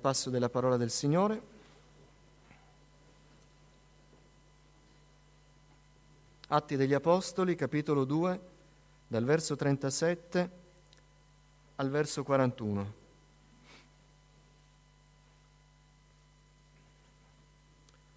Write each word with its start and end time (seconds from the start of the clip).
un 0.00 0.06
passo 0.12 0.30
della 0.30 0.48
parola 0.48 0.78
del 0.78 0.90
Signore. 0.90 1.42
Atti 6.48 6.76
degli 6.76 6.94
Apostoli, 6.94 7.54
capitolo 7.54 8.04
2, 8.04 8.40
dal 9.06 9.24
verso 9.24 9.56
37 9.56 10.50
al 11.76 11.90
verso 11.90 12.22
41. 12.22 12.92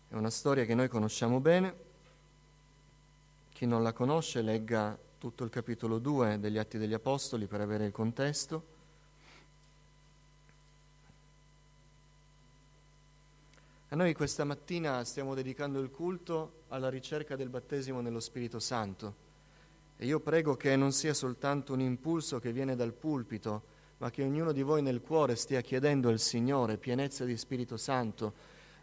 È 0.07 0.15
una 0.15 0.29
storia 0.29 0.63
che 0.63 0.73
noi 0.73 0.87
conosciamo 0.87 1.41
bene. 1.41 1.75
Chi 3.51 3.65
non 3.65 3.83
la 3.83 3.91
conosce 3.91 4.41
legga 4.41 4.97
tutto 5.17 5.43
il 5.43 5.49
capitolo 5.49 5.99
2 5.99 6.39
degli 6.39 6.57
Atti 6.57 6.77
degli 6.77 6.93
Apostoli 6.93 7.45
per 7.45 7.59
avere 7.59 7.85
il 7.85 7.91
contesto. 7.91 8.72
A 13.93 13.95
noi 13.95 14.15
questa 14.15 14.43
mattina 14.43 15.03
stiamo 15.03 15.35
dedicando 15.35 15.79
il 15.79 15.91
culto 15.91 16.63
alla 16.69 16.89
ricerca 16.89 17.35
del 17.35 17.49
battesimo 17.49 18.01
nello 18.01 18.19
Spirito 18.19 18.57
Santo 18.57 19.15
e 19.95 20.07
io 20.07 20.19
prego 20.19 20.57
che 20.57 20.75
non 20.75 20.91
sia 20.91 21.13
soltanto 21.13 21.73
un 21.73 21.79
impulso 21.79 22.39
che 22.39 22.51
viene 22.51 22.75
dal 22.75 22.93
pulpito, 22.93 23.61
ma 23.99 24.09
che 24.09 24.23
ognuno 24.23 24.51
di 24.51 24.63
voi 24.63 24.81
nel 24.81 24.99
cuore 24.99 25.35
stia 25.35 25.61
chiedendo 25.61 26.09
al 26.09 26.17
Signore 26.17 26.77
pienezza 26.77 27.23
di 27.23 27.37
Spirito 27.37 27.77
Santo, 27.77 28.33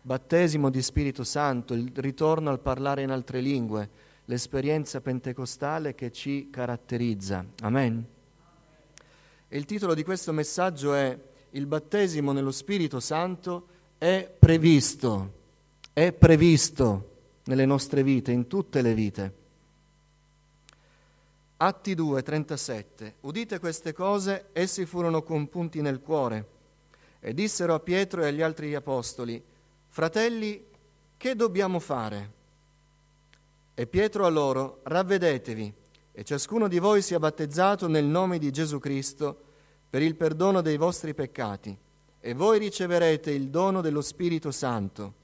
battesimo 0.00 0.70
di 0.70 0.80
Spirito 0.80 1.24
Santo, 1.24 1.74
il 1.74 1.90
ritorno 1.92 2.50
al 2.50 2.60
parlare 2.60 3.02
in 3.02 3.10
altre 3.10 3.40
lingue, 3.40 3.90
l'esperienza 4.26 5.00
pentecostale 5.00 5.96
che 5.96 6.12
ci 6.12 6.50
caratterizza. 6.50 7.44
Amen. 7.62 8.06
E 9.48 9.58
il 9.58 9.64
titolo 9.64 9.94
di 9.94 10.04
questo 10.04 10.32
messaggio 10.32 10.94
è 10.94 11.18
Il 11.54 11.66
battesimo 11.66 12.30
nello 12.30 12.52
Spirito 12.52 13.00
Santo 13.00 13.78
è 14.00 14.34
previsto, 14.38 15.32
è 15.92 16.10
previsto 16.12 17.10
nelle 17.44 17.66
nostre 17.66 18.02
vite, 18.02 18.32
in 18.32 18.46
tutte 18.46 18.80
le 18.80 18.94
vite. 18.94 19.34
Atti 21.58 21.94
2, 21.94 22.22
37. 22.22 23.16
Udite 23.20 23.58
queste 23.58 23.92
cose, 23.92 24.46
essi 24.52 24.86
furono 24.86 25.22
compunti 25.22 25.82
nel 25.82 26.00
cuore 26.00 26.48
e 27.20 27.34
dissero 27.34 27.74
a 27.74 27.80
Pietro 27.80 28.22
e 28.22 28.28
agli 28.28 28.40
altri 28.40 28.74
apostoli, 28.74 29.44
fratelli, 29.88 30.64
che 31.18 31.36
dobbiamo 31.36 31.78
fare? 31.78 32.32
E 33.74 33.86
Pietro 33.86 34.24
a 34.24 34.30
loro, 34.30 34.80
ravvedetevi 34.84 35.74
e 36.12 36.24
ciascuno 36.24 36.68
di 36.68 36.78
voi 36.78 37.02
sia 37.02 37.18
battezzato 37.18 37.86
nel 37.86 38.06
nome 38.06 38.38
di 38.38 38.50
Gesù 38.50 38.78
Cristo 38.78 39.42
per 39.90 40.00
il 40.00 40.16
perdono 40.16 40.62
dei 40.62 40.78
vostri 40.78 41.12
peccati 41.12 41.76
e 42.20 42.34
voi 42.34 42.58
riceverete 42.58 43.30
il 43.30 43.48
dono 43.48 43.80
dello 43.80 44.02
Spirito 44.02 44.50
Santo, 44.50 45.14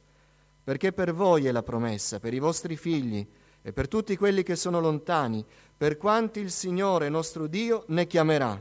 perché 0.64 0.92
per 0.92 1.12
voi 1.12 1.46
è 1.46 1.52
la 1.52 1.62
promessa, 1.62 2.18
per 2.18 2.32
i 2.32 2.38
vostri 2.38 2.76
figli 2.76 3.26
e 3.60 3.72
per 3.72 3.86
tutti 3.86 4.16
quelli 4.16 4.42
che 4.42 4.56
sono 4.56 4.80
lontani, 4.80 5.44
per 5.76 5.98
quanti 5.98 6.40
il 6.40 6.50
Signore 6.50 7.08
nostro 7.08 7.46
Dio 7.46 7.84
ne 7.88 8.06
chiamerà. 8.06 8.60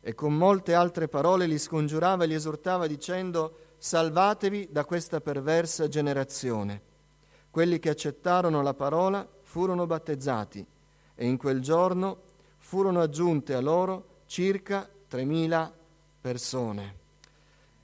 E 0.00 0.14
con 0.14 0.34
molte 0.34 0.74
altre 0.74 1.08
parole 1.08 1.46
li 1.46 1.58
scongiurava 1.58 2.24
e 2.24 2.26
li 2.26 2.34
esortava 2.34 2.86
dicendo, 2.86 3.58
salvatevi 3.78 4.68
da 4.70 4.84
questa 4.84 5.20
perversa 5.20 5.88
generazione. 5.88 6.82
Quelli 7.50 7.78
che 7.78 7.90
accettarono 7.90 8.62
la 8.62 8.74
parola 8.74 9.26
furono 9.42 9.86
battezzati 9.86 10.66
e 11.14 11.26
in 11.26 11.36
quel 11.36 11.60
giorno 11.60 12.22
furono 12.58 13.00
aggiunte 13.00 13.54
a 13.54 13.60
loro 13.60 14.22
circa 14.26 14.88
3.000 15.10 15.70
persone. 16.20 17.04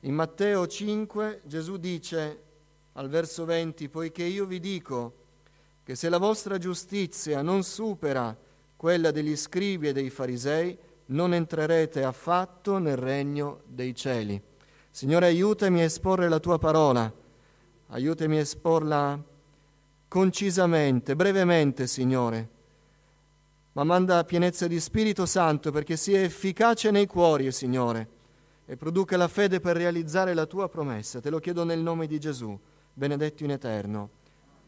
In 0.05 0.14
Matteo 0.14 0.67
5 0.67 1.42
Gesù 1.45 1.77
dice 1.77 2.42
al 2.95 3.08
verso 3.08 3.45
20, 3.45 3.89
poiché 3.89 4.25
io 4.25 4.46
vi 4.46 4.58
dico 4.58 5.14
che 5.85 5.95
se 5.95 6.08
la 6.08 6.18
vostra 6.18 6.58
giustizia 6.58 7.40
non 7.40 7.63
supera 7.63 8.36
quella 8.74 9.12
degli 9.12 9.36
scribi 9.36 9.86
e 9.86 9.92
dei 9.92 10.11
farisei, 10.11 10.77
non 11.07 11.35
entrerete 11.35 12.02
affatto 12.02 12.79
nel 12.79 12.96
regno 12.96 13.61
dei 13.67 13.95
cieli. 13.95 14.42
Signore, 14.91 15.27
aiutami 15.27 15.83
a 15.83 15.85
esporre 15.85 16.29
la 16.29 16.41
tua 16.41 16.58
parola, 16.58 17.12
aiutami 17.91 18.39
a 18.39 18.41
esporla 18.41 19.23
concisamente, 20.08 21.14
brevemente, 21.14 21.86
Signore, 21.86 22.48
ma 23.74 23.85
manda 23.85 24.24
pienezza 24.24 24.67
di 24.67 24.80
Spirito 24.80 25.27
Santo 25.27 25.70
perché 25.70 25.96
sia 25.96 26.20
efficace 26.23 26.91
nei 26.91 27.07
cuori, 27.07 27.52
Signore 27.52 28.20
e 28.73 28.77
produca 28.79 29.19
la 29.19 29.29
fede 29.29 29.61
per 29.61 29.77
realizzare 29.77 30.33
la 30.33 30.47
tua 30.47 30.67
promessa. 30.67 31.21
Te 31.21 31.29
lo 31.29 31.41
chiedo 31.41 31.63
nel 31.63 31.81
nome 31.81 32.07
di 32.07 32.19
Gesù, 32.19 32.59
benedetto 32.95 33.45
in 33.45 33.51
eterno. 33.51 34.09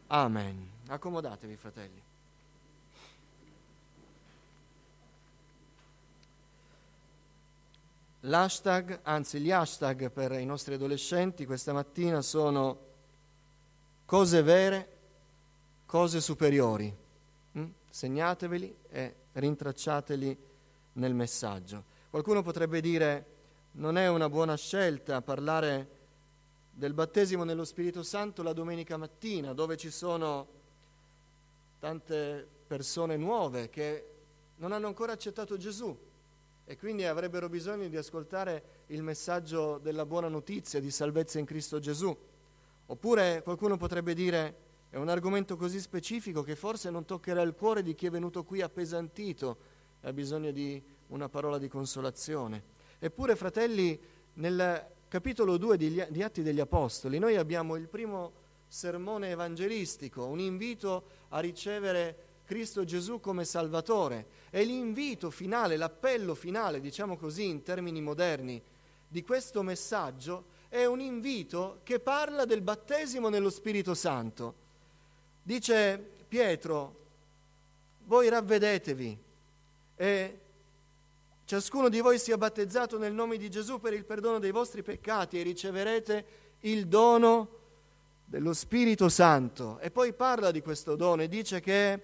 Amen. 0.05 0.69
Accomodatevi, 0.85 1.55
fratelli. 1.55 2.03
L'hashtag, 8.19 8.99
anzi 9.01 9.39
gli 9.39 9.49
hashtag 9.49 10.11
per 10.11 10.33
i 10.33 10.45
nostri 10.45 10.75
adolescenti 10.75 11.47
questa 11.47 11.73
mattina 11.73 12.21
sono 12.21 12.77
cose 14.05 14.43
vere, 14.43 14.97
cose 15.87 16.21
superiori. 16.21 16.95
Mm? 17.57 17.65
Segnateveli 17.89 18.75
e 18.87 19.15
rintracciateli 19.31 20.37
nel 20.93 21.15
messaggio. 21.15 21.85
Qualcuno 22.11 22.43
potrebbe 22.43 22.81
dire 22.81 23.33
non 23.77 23.97
è 23.97 24.07
una 24.07 24.29
buona 24.29 24.55
scelta 24.55 25.21
parlare 25.21 25.89
del 26.71 26.93
battesimo 26.93 27.43
nello 27.43 27.65
Spirito 27.65 28.03
Santo 28.03 28.41
la 28.41 28.53
domenica 28.53 28.95
mattina, 28.95 29.53
dove 29.53 29.75
ci 29.75 29.91
sono 29.91 30.47
tante 31.79 32.47
persone 32.67 33.17
nuove 33.17 33.69
che 33.69 34.09
non 34.57 34.71
hanno 34.71 34.87
ancora 34.87 35.11
accettato 35.11 35.57
Gesù 35.57 35.97
e 36.63 36.77
quindi 36.77 37.03
avrebbero 37.03 37.49
bisogno 37.49 37.89
di 37.89 37.97
ascoltare 37.97 38.83
il 38.87 39.03
messaggio 39.03 39.77
della 39.77 40.05
buona 40.05 40.29
notizia 40.29 40.79
di 40.79 40.89
salvezza 40.89 41.39
in 41.39 41.45
Cristo 41.45 41.79
Gesù. 41.79 42.15
Oppure 42.87 43.41
qualcuno 43.43 43.75
potrebbe 43.75 44.13
dire 44.13 44.63
è 44.89 44.95
un 44.95 45.09
argomento 45.09 45.57
così 45.57 45.81
specifico 45.81 46.43
che 46.43 46.55
forse 46.55 46.89
non 46.89 47.03
toccherà 47.03 47.41
il 47.41 47.53
cuore 47.53 47.83
di 47.83 47.93
chi 47.93 48.05
è 48.05 48.09
venuto 48.09 48.45
qui 48.45 48.61
appesantito 48.61 49.57
e 49.99 50.07
ha 50.07 50.13
bisogno 50.13 50.51
di 50.51 50.81
una 51.07 51.27
parola 51.27 51.57
di 51.57 51.67
consolazione. 51.67 52.74
Eppure, 52.99 53.35
fratelli, 53.35 53.99
nel 54.35 54.87
capitolo 55.07 55.57
2 55.57 55.77
di 55.77 56.23
Atti 56.23 56.41
degli 56.41 56.59
Apostoli 56.59 57.19
noi 57.19 57.35
abbiamo 57.35 57.75
il 57.75 57.87
primo 57.87 58.43
sermone 58.67 59.29
evangelistico, 59.29 60.25
un 60.25 60.39
invito 60.39 61.03
a 61.29 61.39
ricevere 61.39 62.17
Cristo 62.45 62.83
Gesù 62.83 63.19
come 63.19 63.43
Salvatore 63.43 64.27
e 64.49 64.63
l'invito 64.63 65.29
finale, 65.29 65.77
l'appello 65.77 66.35
finale, 66.35 66.79
diciamo 66.79 67.17
così 67.17 67.47
in 67.47 67.63
termini 67.63 68.01
moderni, 68.01 68.61
di 69.07 69.23
questo 69.23 69.61
messaggio 69.61 70.53
è 70.69 70.85
un 70.85 70.99
invito 70.99 71.79
che 71.83 71.99
parla 71.99 72.45
del 72.45 72.61
battesimo 72.61 73.29
nello 73.29 73.49
Spirito 73.49 73.93
Santo. 73.93 74.55
Dice 75.41 75.97
Pietro, 76.27 77.03
voi 78.05 78.29
ravvedetevi 78.29 79.17
e 79.95 80.39
Ciascuno 81.47 81.89
di 81.89 81.99
voi 81.99 82.17
sia 82.17 82.39
battezzato 82.39 82.97
nel 82.97 83.13
nome 83.13 83.37
di 83.37 83.51
Gesù 83.51 83.79
per 83.79 83.93
il 83.93 84.03
perdono 84.03 84.39
dei 84.39 84.49
vostri 84.49 84.81
peccati 84.81 85.39
e 85.39 85.43
riceverete 85.43 86.25
il 86.61 86.87
dono 86.87 87.49
dello 88.25 88.51
Spirito 88.51 89.09
Santo. 89.09 89.77
E 89.77 89.91
poi 89.91 90.13
parla 90.13 90.49
di 90.49 90.61
questo 90.61 90.95
dono 90.95 91.21
e 91.21 91.27
dice 91.27 91.59
che 91.59 92.01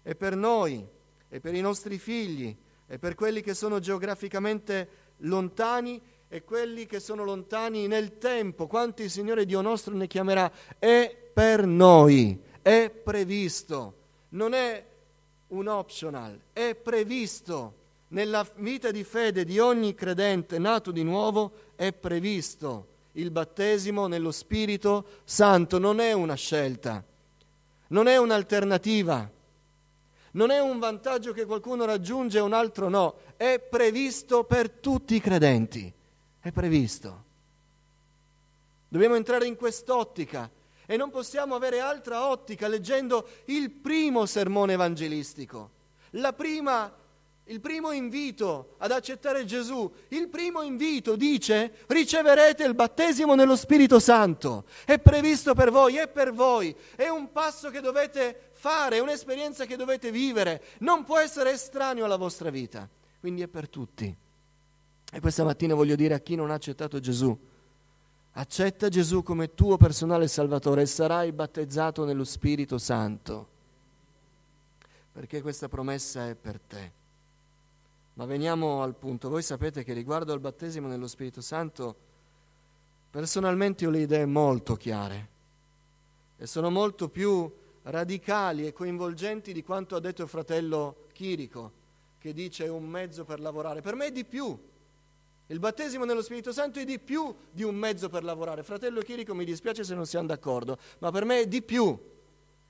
è 0.00 0.14
per 0.14 0.36
noi, 0.36 0.86
è 1.26 1.40
per 1.40 1.56
i 1.56 1.60
nostri 1.60 1.98
figli, 1.98 2.56
è 2.86 2.96
per 2.98 3.16
quelli 3.16 3.40
che 3.40 3.52
sono 3.52 3.80
geograficamente 3.80 4.88
lontani 5.18 6.00
e 6.28 6.44
quelli 6.44 6.86
che 6.86 7.00
sono 7.00 7.24
lontani 7.24 7.88
nel 7.88 8.18
tempo. 8.18 8.68
Quanti 8.68 9.02
il 9.02 9.10
Signore 9.10 9.44
Dio 9.44 9.60
nostro 9.60 9.92
ne 9.96 10.06
chiamerà? 10.06 10.48
È 10.78 11.30
per 11.34 11.66
noi, 11.66 12.40
è 12.62 12.90
previsto, 12.90 13.96
non 14.28 14.52
è 14.52 14.86
un 15.48 15.66
optional, 15.66 16.40
è 16.52 16.76
previsto 16.76 17.82
nella 18.14 18.46
vita 18.56 18.90
di 18.90 19.02
fede 19.02 19.44
di 19.44 19.58
ogni 19.58 19.94
credente 19.94 20.58
nato 20.58 20.92
di 20.92 21.02
nuovo 21.02 21.72
è 21.74 21.92
previsto 21.92 22.92
il 23.12 23.30
battesimo 23.30 24.06
nello 24.06 24.30
Spirito 24.30 25.20
Santo, 25.24 25.78
non 25.78 26.00
è 26.00 26.12
una 26.12 26.34
scelta, 26.34 27.04
non 27.88 28.06
è 28.06 28.16
un'alternativa, 28.16 29.30
non 30.32 30.50
è 30.50 30.60
un 30.60 30.78
vantaggio 30.78 31.32
che 31.32 31.44
qualcuno 31.44 31.84
raggiunge 31.84 32.38
e 32.38 32.40
un 32.40 32.52
altro 32.52 32.88
no, 32.88 33.16
è 33.36 33.58
previsto 33.58 34.44
per 34.44 34.70
tutti 34.70 35.16
i 35.16 35.20
credenti, 35.20 35.92
è 36.40 36.52
previsto. 36.52 37.22
Dobbiamo 38.88 39.16
entrare 39.16 39.46
in 39.46 39.56
quest'ottica 39.56 40.48
e 40.86 40.96
non 40.96 41.10
possiamo 41.10 41.56
avere 41.56 41.80
altra 41.80 42.28
ottica 42.28 42.68
leggendo 42.68 43.28
il 43.46 43.70
primo 43.70 44.24
sermone 44.24 44.74
evangelistico, 44.74 45.70
la 46.10 46.32
prima 46.32 47.02
il 47.48 47.60
primo 47.60 47.92
invito 47.92 48.76
ad 48.78 48.90
accettare 48.90 49.44
Gesù, 49.44 49.92
il 50.08 50.28
primo 50.28 50.62
invito 50.62 51.14
dice 51.14 51.84
riceverete 51.88 52.64
il 52.64 52.74
battesimo 52.74 53.34
nello 53.34 53.54
Spirito 53.56 53.98
Santo. 54.00 54.64
È 54.86 54.98
previsto 54.98 55.52
per 55.54 55.70
voi, 55.70 55.96
è 55.96 56.08
per 56.08 56.32
voi, 56.32 56.74
è 56.96 57.08
un 57.08 57.32
passo 57.32 57.68
che 57.68 57.82
dovete 57.82 58.52
fare, 58.52 58.96
è 58.96 59.00
un'esperienza 59.00 59.66
che 59.66 59.76
dovete 59.76 60.10
vivere, 60.10 60.62
non 60.78 61.04
può 61.04 61.18
essere 61.18 61.52
estraneo 61.52 62.06
alla 62.06 62.16
vostra 62.16 62.48
vita, 62.48 62.88
quindi 63.20 63.42
è 63.42 63.48
per 63.48 63.68
tutti. 63.68 64.16
E 65.12 65.20
questa 65.20 65.44
mattina 65.44 65.74
voglio 65.74 65.96
dire 65.96 66.14
a 66.14 66.20
chi 66.20 66.36
non 66.36 66.50
ha 66.50 66.54
accettato 66.54 66.98
Gesù, 66.98 67.38
accetta 68.32 68.88
Gesù 68.88 69.22
come 69.22 69.54
tuo 69.54 69.76
personale 69.76 70.28
Salvatore 70.28 70.82
e 70.82 70.86
sarai 70.86 71.30
battezzato 71.30 72.06
nello 72.06 72.24
Spirito 72.24 72.78
Santo, 72.78 73.48
perché 75.12 75.42
questa 75.42 75.68
promessa 75.68 76.26
è 76.26 76.34
per 76.34 76.58
te. 76.58 77.02
Ma 78.14 78.26
veniamo 78.26 78.82
al 78.82 78.94
punto. 78.94 79.28
Voi 79.28 79.42
sapete 79.42 79.82
che 79.82 79.92
riguardo 79.92 80.32
al 80.32 80.40
battesimo 80.40 80.86
nello 80.86 81.08
Spirito 81.08 81.40
Santo, 81.40 81.96
personalmente 83.10 83.86
ho 83.86 83.90
le 83.90 84.00
idee 84.00 84.26
molto 84.26 84.76
chiare 84.76 85.28
e 86.36 86.46
sono 86.46 86.70
molto 86.70 87.08
più 87.08 87.50
radicali 87.82 88.66
e 88.66 88.72
coinvolgenti 88.72 89.52
di 89.52 89.62
quanto 89.62 89.96
ha 89.96 90.00
detto 90.00 90.22
il 90.22 90.28
fratello 90.28 91.06
Chirico, 91.12 91.72
che 92.18 92.32
dice 92.32 92.64
è 92.64 92.68
un 92.68 92.86
mezzo 92.86 93.24
per 93.24 93.40
lavorare. 93.40 93.80
Per 93.82 93.94
me 93.94 94.06
è 94.06 94.12
di 94.12 94.24
più. 94.24 94.56
Il 95.48 95.58
battesimo 95.58 96.04
nello 96.04 96.22
Spirito 96.22 96.52
Santo 96.52 96.78
è 96.78 96.84
di 96.84 96.98
più 96.98 97.34
di 97.50 97.62
un 97.64 97.74
mezzo 97.74 98.08
per 98.08 98.24
lavorare. 98.24 98.62
Fratello 98.62 99.00
Chirico, 99.00 99.34
mi 99.34 99.44
dispiace 99.44 99.84
se 99.84 99.94
non 99.94 100.06
siamo 100.06 100.26
d'accordo, 100.26 100.78
ma 100.98 101.10
per 101.10 101.24
me 101.24 101.40
è 101.40 101.46
di 101.46 101.62
più. 101.62 101.98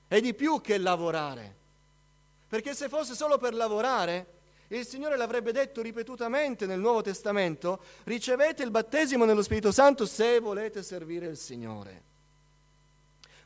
È 0.08 0.20
di 0.20 0.34
più 0.34 0.60
che 0.60 0.78
lavorare. 0.78 1.56
Perché 2.48 2.74
se 2.74 2.88
fosse 2.88 3.14
solo 3.14 3.38
per 3.38 3.54
lavorare, 3.54 4.26
il 4.68 4.86
Signore 4.86 5.16
l'avrebbe 5.16 5.52
detto 5.52 5.82
ripetutamente 5.82 6.66
nel 6.66 6.80
Nuovo 6.80 7.02
Testamento, 7.02 7.82
ricevete 8.04 8.62
il 8.62 8.70
battesimo 8.70 9.24
nello 9.24 9.42
Spirito 9.42 9.70
Santo 9.70 10.06
se 10.06 10.40
volete 10.40 10.82
servire 10.82 11.26
il 11.26 11.36
Signore. 11.36 12.02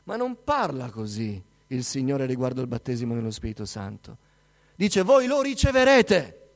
Ma 0.03 0.15
non 0.15 0.43
parla 0.43 0.89
così 0.89 1.41
il 1.67 1.83
Signore 1.83 2.25
riguardo 2.25 2.61
il 2.61 2.67
battesimo 2.67 3.13
nello 3.13 3.31
Spirito 3.31 3.65
Santo. 3.65 4.17
Dice, 4.75 5.01
voi 5.03 5.27
lo 5.27 5.41
riceverete. 5.41 6.49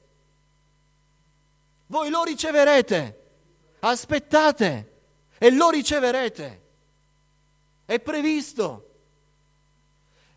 Voi 1.88 2.10
lo 2.10 2.24
riceverete. 2.24 3.22
Aspettate 3.80 4.92
e 5.38 5.52
lo 5.52 5.70
riceverete. 5.70 6.62
È 7.86 8.00
previsto. 8.00 8.90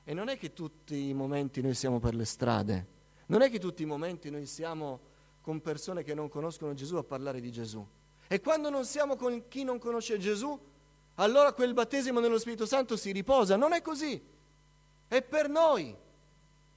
E 0.05 0.13
non 0.13 0.29
è 0.29 0.37
che 0.37 0.53
tutti 0.53 1.09
i 1.09 1.15
momenti 1.15 1.63
noi 1.63 1.75
siamo 1.75 2.01
per 2.01 2.15
le 2.15 2.25
strade 2.25 2.95
non 3.27 3.43
è 3.43 3.51
che 3.51 3.59
tutti 3.59 3.83
i 3.83 3.87
momenti 3.87 4.31
noi 4.31 4.47
siamo 4.47 5.01
con 5.41 5.61
persone 5.61 6.03
che 6.03 6.15
non 6.15 6.29
conoscono 6.29 6.75
Gesù 6.75 6.97
a 6.97 7.05
parlare 7.05 7.41
di 7.41 7.51
Gesù. 7.51 7.85
E 8.29 8.41
quando 8.41 8.71
non 8.71 8.85
siamo 8.85 9.17
con 9.17 9.45
chi 9.49 9.63
non 9.63 9.79
conosce 9.79 10.19
Gesù, 10.19 10.59
allora 11.17 11.53
quel 11.53 11.73
battesimo 11.73 12.21
nello 12.21 12.39
Spirito 12.39 12.67
Santo 12.67 12.97
si 12.97 13.13
riposa. 13.13 13.57
Non 13.57 13.73
è 13.73 13.83
così. 13.83 14.21
È 15.09 15.23
per 15.23 15.49
noi, 15.49 15.95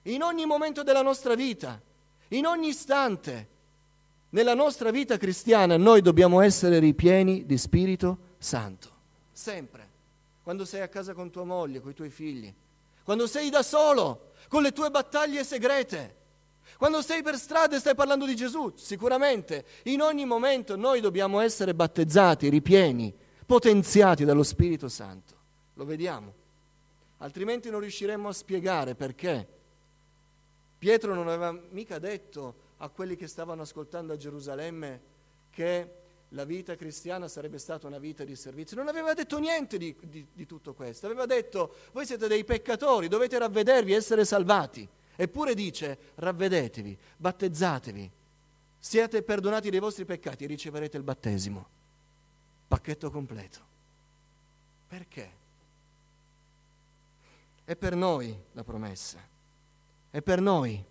in 0.03 0.21
ogni 0.21 0.45
momento 0.45 0.83
della 0.83 1.01
nostra 1.01 1.35
vita, 1.35 1.81
in 2.29 2.45
ogni 2.45 2.67
istante. 2.69 3.57
Nella 4.31 4.53
nostra 4.53 4.91
vita 4.91 5.17
cristiana 5.17 5.75
noi 5.75 6.01
dobbiamo 6.01 6.41
essere 6.41 6.77
ripieni 6.77 7.47
di 7.47 7.57
Spirito 7.57 8.17
Santo. 8.37 8.91
Sempre. 9.31 9.87
Quando 10.43 10.65
sei 10.65 10.81
a 10.81 10.87
casa 10.87 11.13
con 11.13 11.31
tua 11.31 11.43
moglie, 11.43 11.79
con 11.79 11.89
i 11.89 11.95
tuoi 11.95 12.11
figli. 12.11 12.53
Quando 13.03 13.25
sei 13.25 13.49
da 13.49 13.63
solo, 13.63 14.33
con 14.47 14.61
le 14.61 14.71
tue 14.71 14.91
battaglie 14.91 15.43
segrete 15.43 16.17
quando 16.79 17.01
sei 17.01 17.21
per 17.21 17.35
strada 17.35 17.75
e 17.75 17.79
stai 17.79 17.93
parlando 17.93 18.25
di 18.25 18.37
Gesù, 18.37 18.71
sicuramente, 18.77 19.65
in 19.83 19.99
ogni 19.99 20.23
momento 20.23 20.77
noi 20.77 21.01
dobbiamo 21.01 21.41
essere 21.41 21.73
battezzati, 21.75 22.47
ripieni, 22.47 23.13
potenziati 23.45 24.23
dallo 24.23 24.43
Spirito 24.43 24.87
Santo. 24.87 25.35
Lo 25.73 25.83
vediamo. 25.83 26.33
Altrimenti 27.17 27.69
non 27.69 27.81
riusciremmo 27.81 28.29
a 28.29 28.31
spiegare 28.31 28.95
perché. 28.95 29.45
Pietro 30.77 31.13
non 31.13 31.27
aveva 31.27 31.51
mica 31.51 31.99
detto 31.99 32.55
a 32.77 32.87
quelli 32.87 33.17
che 33.17 33.27
stavano 33.27 33.63
ascoltando 33.63 34.13
a 34.13 34.15
Gerusalemme 34.15 35.01
che 35.49 35.93
la 36.29 36.45
vita 36.45 36.77
cristiana 36.77 37.27
sarebbe 37.27 37.57
stata 37.57 37.87
una 37.87 37.99
vita 37.99 38.23
di 38.23 38.37
servizio. 38.37 38.77
Non 38.77 38.87
aveva 38.87 39.13
detto 39.13 39.37
niente 39.37 39.77
di, 39.77 39.93
di, 39.99 40.25
di 40.31 40.45
tutto 40.45 40.73
questo. 40.73 41.07
Aveva 41.07 41.25
detto, 41.25 41.75
voi 41.91 42.05
siete 42.05 42.29
dei 42.29 42.45
peccatori, 42.45 43.09
dovete 43.09 43.37
ravvedervi 43.37 43.91
essere 43.91 44.23
salvati. 44.23 44.87
Eppure 45.21 45.53
dice, 45.53 45.97
ravvedetevi, 46.15 46.97
battezzatevi, 47.17 48.09
siate 48.79 49.21
perdonati 49.21 49.69
dei 49.69 49.81
vostri 49.81 50.05
peccati 50.05 50.45
e 50.45 50.47
riceverete 50.47 50.95
il 50.95 51.03
battesimo. 51.03 51.67
Pacchetto 52.65 53.11
completo. 53.11 53.59
Perché? 54.87 55.31
È 57.65 57.75
per 57.75 57.95
noi 57.95 58.33
la 58.53 58.63
promessa. 58.63 59.19
È 60.09 60.21
per 60.21 60.39
noi. 60.39 60.81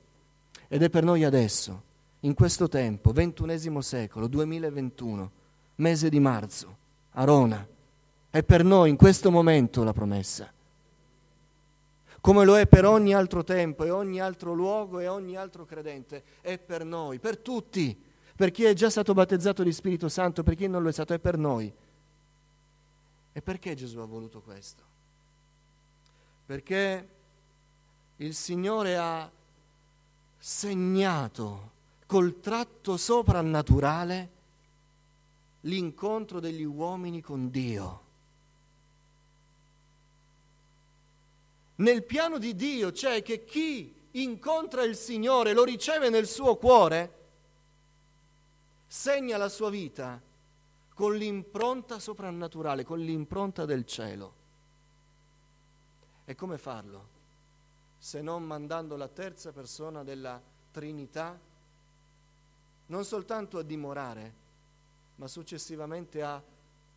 Ed 0.69 0.83
è 0.83 0.91
per 0.91 1.05
noi 1.05 1.25
adesso, 1.25 1.83
in 2.21 2.35
questo 2.35 2.69
tempo, 2.69 3.13
ventunesimo 3.13 3.81
secolo, 3.81 4.27
2021, 4.27 5.31
mese 5.77 6.11
di 6.11 6.21
marzo, 6.21 6.77
a 7.13 7.25
Rona. 7.25 7.67
È 8.29 8.43
per 8.43 8.63
noi 8.63 8.91
in 8.91 8.97
questo 8.97 9.31
momento 9.31 9.85
la 9.85 9.95
promessa 9.95 10.53
come 12.21 12.45
lo 12.45 12.59
è 12.59 12.67
per 12.67 12.85
ogni 12.85 13.15
altro 13.15 13.45
tempo 13.45 13.85
e 13.85 13.91
ogni 13.91 14.21
altro 14.21 14.53
luogo 14.53 14.99
e 14.99 15.09
ogni 15.09 15.37
altro 15.37 15.65
credente, 15.65 16.23
è 16.41 16.59
per 16.59 16.85
noi, 16.85 17.19
per 17.19 17.39
tutti, 17.39 17.97
per 18.35 18.51
chi 18.51 18.65
è 18.65 18.73
già 18.73 18.91
stato 18.91 19.15
battezzato 19.15 19.63
di 19.63 19.73
Spirito 19.73 20.09
Santo, 20.09 20.43
per 20.43 20.55
chi 20.55 20.67
non 20.67 20.83
lo 20.83 20.89
è 20.89 20.93
stato, 20.93 21.15
è 21.15 21.19
per 21.19 21.37
noi. 21.37 21.73
E 23.33 23.43
perché 23.43 23.75
Gesù 23.75 23.99
ha 23.99 24.05
voluto 24.05 24.41
questo? 24.41 24.83
Perché 26.47 27.09
il 28.17 28.35
Signore 28.35 28.97
ha 28.97 29.31
segnato 30.39 31.71
col 32.07 32.41
tratto 32.41 32.97
soprannaturale 32.97 34.31
l'incontro 35.63 36.41
degli 36.41 36.65
uomini 36.65 37.21
con 37.21 37.51
Dio. 37.51 38.07
Nel 41.79 42.05
piano 42.05 42.39
di 42.39 42.55
Dio 42.55 42.91
c'è 42.91 43.23
che 43.23 43.45
chi 43.45 43.95
incontra 44.13 44.83
il 44.83 44.97
Signore, 44.97 45.53
lo 45.53 45.65
riceve 45.65 46.11
nel 46.11 46.27
suo 46.27 46.57
cuore, 46.57 47.17
segna 48.87 49.37
la 49.37 49.49
sua 49.49 49.71
vita 49.71 50.21
con 50.95 51.15
l'impronta 51.15 52.01
soprannaturale, 52.01 52.85
con 52.85 52.99
l'impronta 52.99 53.65
del 53.65 53.87
cielo. 53.87 54.35
E 56.25 56.35
come 56.35 56.59
farlo? 56.59 57.17
Se 57.99 58.21
non 58.23 58.43
mandando 58.43 58.97
la 58.97 59.09
terza 59.09 59.53
persona 59.53 60.03
della 60.03 60.43
Trinità, 60.73 61.39
non 62.87 63.05
soltanto 63.05 63.59
a 63.59 63.63
dimorare, 63.63 64.35
ma 65.17 65.29
successivamente 65.29 66.23
a 66.23 66.43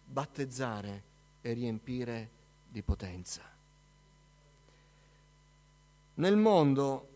battezzare 0.05 1.03
e 1.41 1.53
riempire 1.53 2.29
di 2.67 2.81
potenza. 2.81 3.60
Nel 6.21 6.37
mondo 6.37 7.07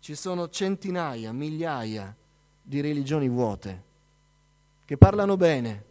ci 0.00 0.14
sono 0.14 0.48
centinaia, 0.48 1.32
migliaia 1.32 2.16
di 2.62 2.80
religioni 2.80 3.28
vuote 3.28 3.82
che 4.86 4.96
parlano 4.96 5.36
bene, 5.36 5.84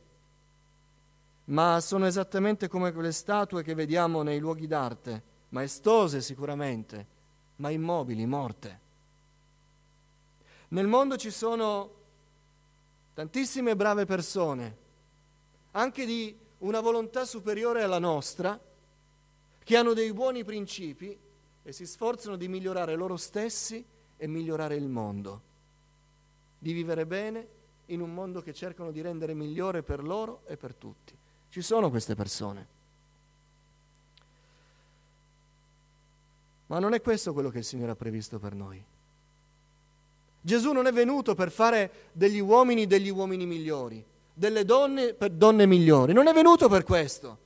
ma 1.46 1.80
sono 1.82 2.08
esattamente 2.08 2.68
come 2.68 2.92
quelle 2.94 3.12
statue 3.12 3.62
che 3.62 3.76
vediamo 3.76 4.24
nei 4.24 4.40
luoghi 4.40 4.66
d'arte, 4.66 5.22
maestose 5.50 6.22
sicuramente, 6.22 7.06
ma 7.58 7.70
immobili, 7.70 8.26
morte. 8.26 8.80
Nel 10.70 10.88
mondo 10.88 11.16
ci 11.16 11.30
sono 11.30 11.92
tantissime 13.14 13.76
brave 13.76 14.06
persone, 14.06 14.78
anche 15.74 16.08
di 16.08 16.36
una 16.60 16.80
volontà 16.80 17.24
superiore 17.24 17.84
alla 17.84 18.00
nostra, 18.00 18.60
che 19.64 19.78
hanno 19.78 19.94
dei 19.94 20.12
buoni 20.12 20.44
principi, 20.44 21.16
e 21.64 21.72
si 21.72 21.86
sforzano 21.86 22.36
di 22.36 22.48
migliorare 22.48 22.96
loro 22.96 23.18
stessi 23.18 23.84
e 24.18 24.28
migliorare 24.28 24.76
il 24.76 24.88
mondo, 24.88 25.42
di 26.60 26.74
vivere 26.74 27.06
bene 27.06 27.48
in 27.88 28.02
un 28.02 28.14
mondo 28.14 28.42
che 28.42 28.54
cercano 28.54 28.92
di 28.92 29.02
rendere 29.02 29.34
migliore 29.34 29.82
per 29.82 30.04
loro 30.04 30.42
e 30.46 30.58
per 30.58 30.76
tutti. 30.76 31.16
Ci 31.50 31.62
sono 31.62 31.90
queste 31.90 32.16
persone. 32.16 32.68
Ma 36.68 36.80
non 36.80 36.94
è 36.94 37.02
questo 37.02 37.34
quello 37.34 37.50
che 37.50 37.60
il 37.60 37.64
Signore 37.64 37.92
ha 37.92 37.96
previsto 37.96 38.40
per 38.40 38.56
noi. 38.56 38.84
Gesù 40.42 40.72
non 40.72 40.88
è 40.88 40.92
venuto 40.92 41.36
per 41.36 41.52
fare 41.52 42.10
degli 42.12 42.40
uomini 42.40 42.86
degli 42.86 43.10
uomini 43.10 43.46
migliori, 43.46 44.04
delle 44.34 44.66
donne 44.66 45.14
per 45.14 45.32
donne 45.32 45.66
migliori. 45.66 46.14
Non 46.14 46.28
è 46.28 46.34
venuto 46.34 46.68
per 46.68 46.84
questo. 46.84 47.38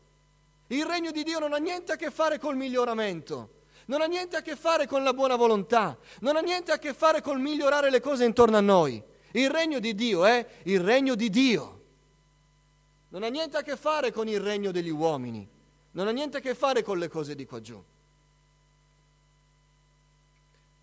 Il 0.67 0.85
regno 0.85 1.11
di 1.11 1.23
Dio 1.23 1.39
non 1.39 1.53
ha 1.53 1.57
niente 1.57 1.91
a 1.91 1.95
che 1.95 2.09
fare 2.09 2.39
col 2.39 2.55
miglioramento. 2.55 3.56
Non 3.87 4.01
ha 4.01 4.05
niente 4.05 4.35
a 4.37 4.41
che 4.41 4.55
fare 4.55 4.87
con 4.87 5.03
la 5.03 5.13
buona 5.13 5.35
volontà, 5.35 5.97
non 6.21 6.35
ha 6.35 6.39
niente 6.39 6.71
a 6.71 6.77
che 6.77 6.93
fare 6.93 7.21
col 7.21 7.39
migliorare 7.39 7.89
le 7.89 7.99
cose 7.99 8.25
intorno 8.25 8.57
a 8.57 8.61
noi. 8.61 9.01
Il 9.31 9.49
regno 9.49 9.79
di 9.79 9.93
Dio 9.93 10.25
è 10.25 10.45
il 10.63 10.79
regno 10.79 11.15
di 11.15 11.29
Dio. 11.29 11.81
Non 13.09 13.23
ha 13.23 13.29
niente 13.29 13.57
a 13.57 13.61
che 13.61 13.75
fare 13.75 14.11
con 14.11 14.27
il 14.27 14.39
regno 14.39 14.71
degli 14.71 14.89
uomini, 14.89 15.47
non 15.91 16.07
ha 16.07 16.11
niente 16.11 16.37
a 16.37 16.39
che 16.39 16.55
fare 16.55 16.83
con 16.83 16.97
le 16.97 17.07
cose 17.07 17.35
di 17.35 17.45
qua 17.45 17.61
giù. 17.61 17.81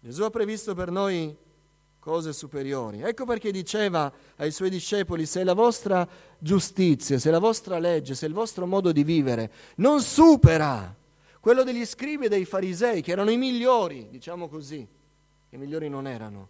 Gesù 0.00 0.22
ha 0.22 0.30
previsto 0.30 0.74
per 0.74 0.90
noi 0.90 1.36
cose 1.98 2.32
superiori. 2.32 3.00
Ecco 3.00 3.24
perché 3.24 3.50
diceva 3.50 4.12
ai 4.36 4.50
suoi 4.50 4.68
discepoli, 4.68 5.24
se 5.24 5.44
la 5.44 5.54
vostra 5.54 6.06
giustizia, 6.38 7.18
se 7.18 7.30
la 7.30 7.38
vostra 7.38 7.78
legge, 7.78 8.14
se 8.14 8.26
il 8.26 8.34
vostro 8.34 8.66
modo 8.66 8.92
di 8.92 9.02
vivere 9.04 9.50
non 9.76 10.02
supera 10.02 10.94
quello 11.44 11.62
degli 11.62 11.84
scribi 11.84 12.24
e 12.24 12.28
dei 12.30 12.46
farisei, 12.46 13.02
che 13.02 13.12
erano 13.12 13.30
i 13.30 13.36
migliori, 13.36 14.08
diciamo 14.08 14.48
così, 14.48 14.88
che 15.50 15.56
migliori 15.58 15.90
non 15.90 16.06
erano, 16.06 16.48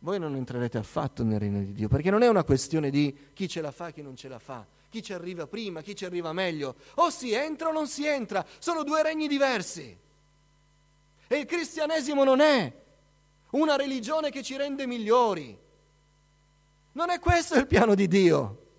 voi 0.00 0.18
non 0.18 0.34
entrerete 0.34 0.76
affatto 0.76 1.22
nel 1.22 1.38
regno 1.38 1.60
di 1.60 1.72
Dio, 1.72 1.86
perché 1.86 2.10
non 2.10 2.22
è 2.22 2.28
una 2.28 2.42
questione 2.42 2.90
di 2.90 3.16
chi 3.32 3.46
ce 3.46 3.60
la 3.60 3.70
fa 3.70 3.86
e 3.86 3.92
chi 3.92 4.02
non 4.02 4.16
ce 4.16 4.26
la 4.26 4.40
fa, 4.40 4.66
chi 4.88 5.04
ci 5.04 5.12
arriva 5.12 5.46
prima, 5.46 5.82
chi 5.82 5.94
ci 5.94 6.04
arriva 6.04 6.32
meglio, 6.32 6.74
o 6.96 7.10
si 7.10 7.32
entra 7.32 7.68
o 7.68 7.72
non 7.72 7.86
si 7.86 8.04
entra, 8.08 8.44
sono 8.58 8.82
due 8.82 9.04
regni 9.04 9.28
diversi. 9.28 9.96
E 11.28 11.38
il 11.38 11.46
cristianesimo 11.46 12.24
non 12.24 12.40
è 12.40 12.72
una 13.50 13.76
religione 13.76 14.30
che 14.30 14.42
ci 14.42 14.56
rende 14.56 14.88
migliori. 14.88 15.56
Non 16.94 17.10
è 17.10 17.20
questo 17.20 17.56
il 17.56 17.68
piano 17.68 17.94
di 17.94 18.08
Dio. 18.08 18.69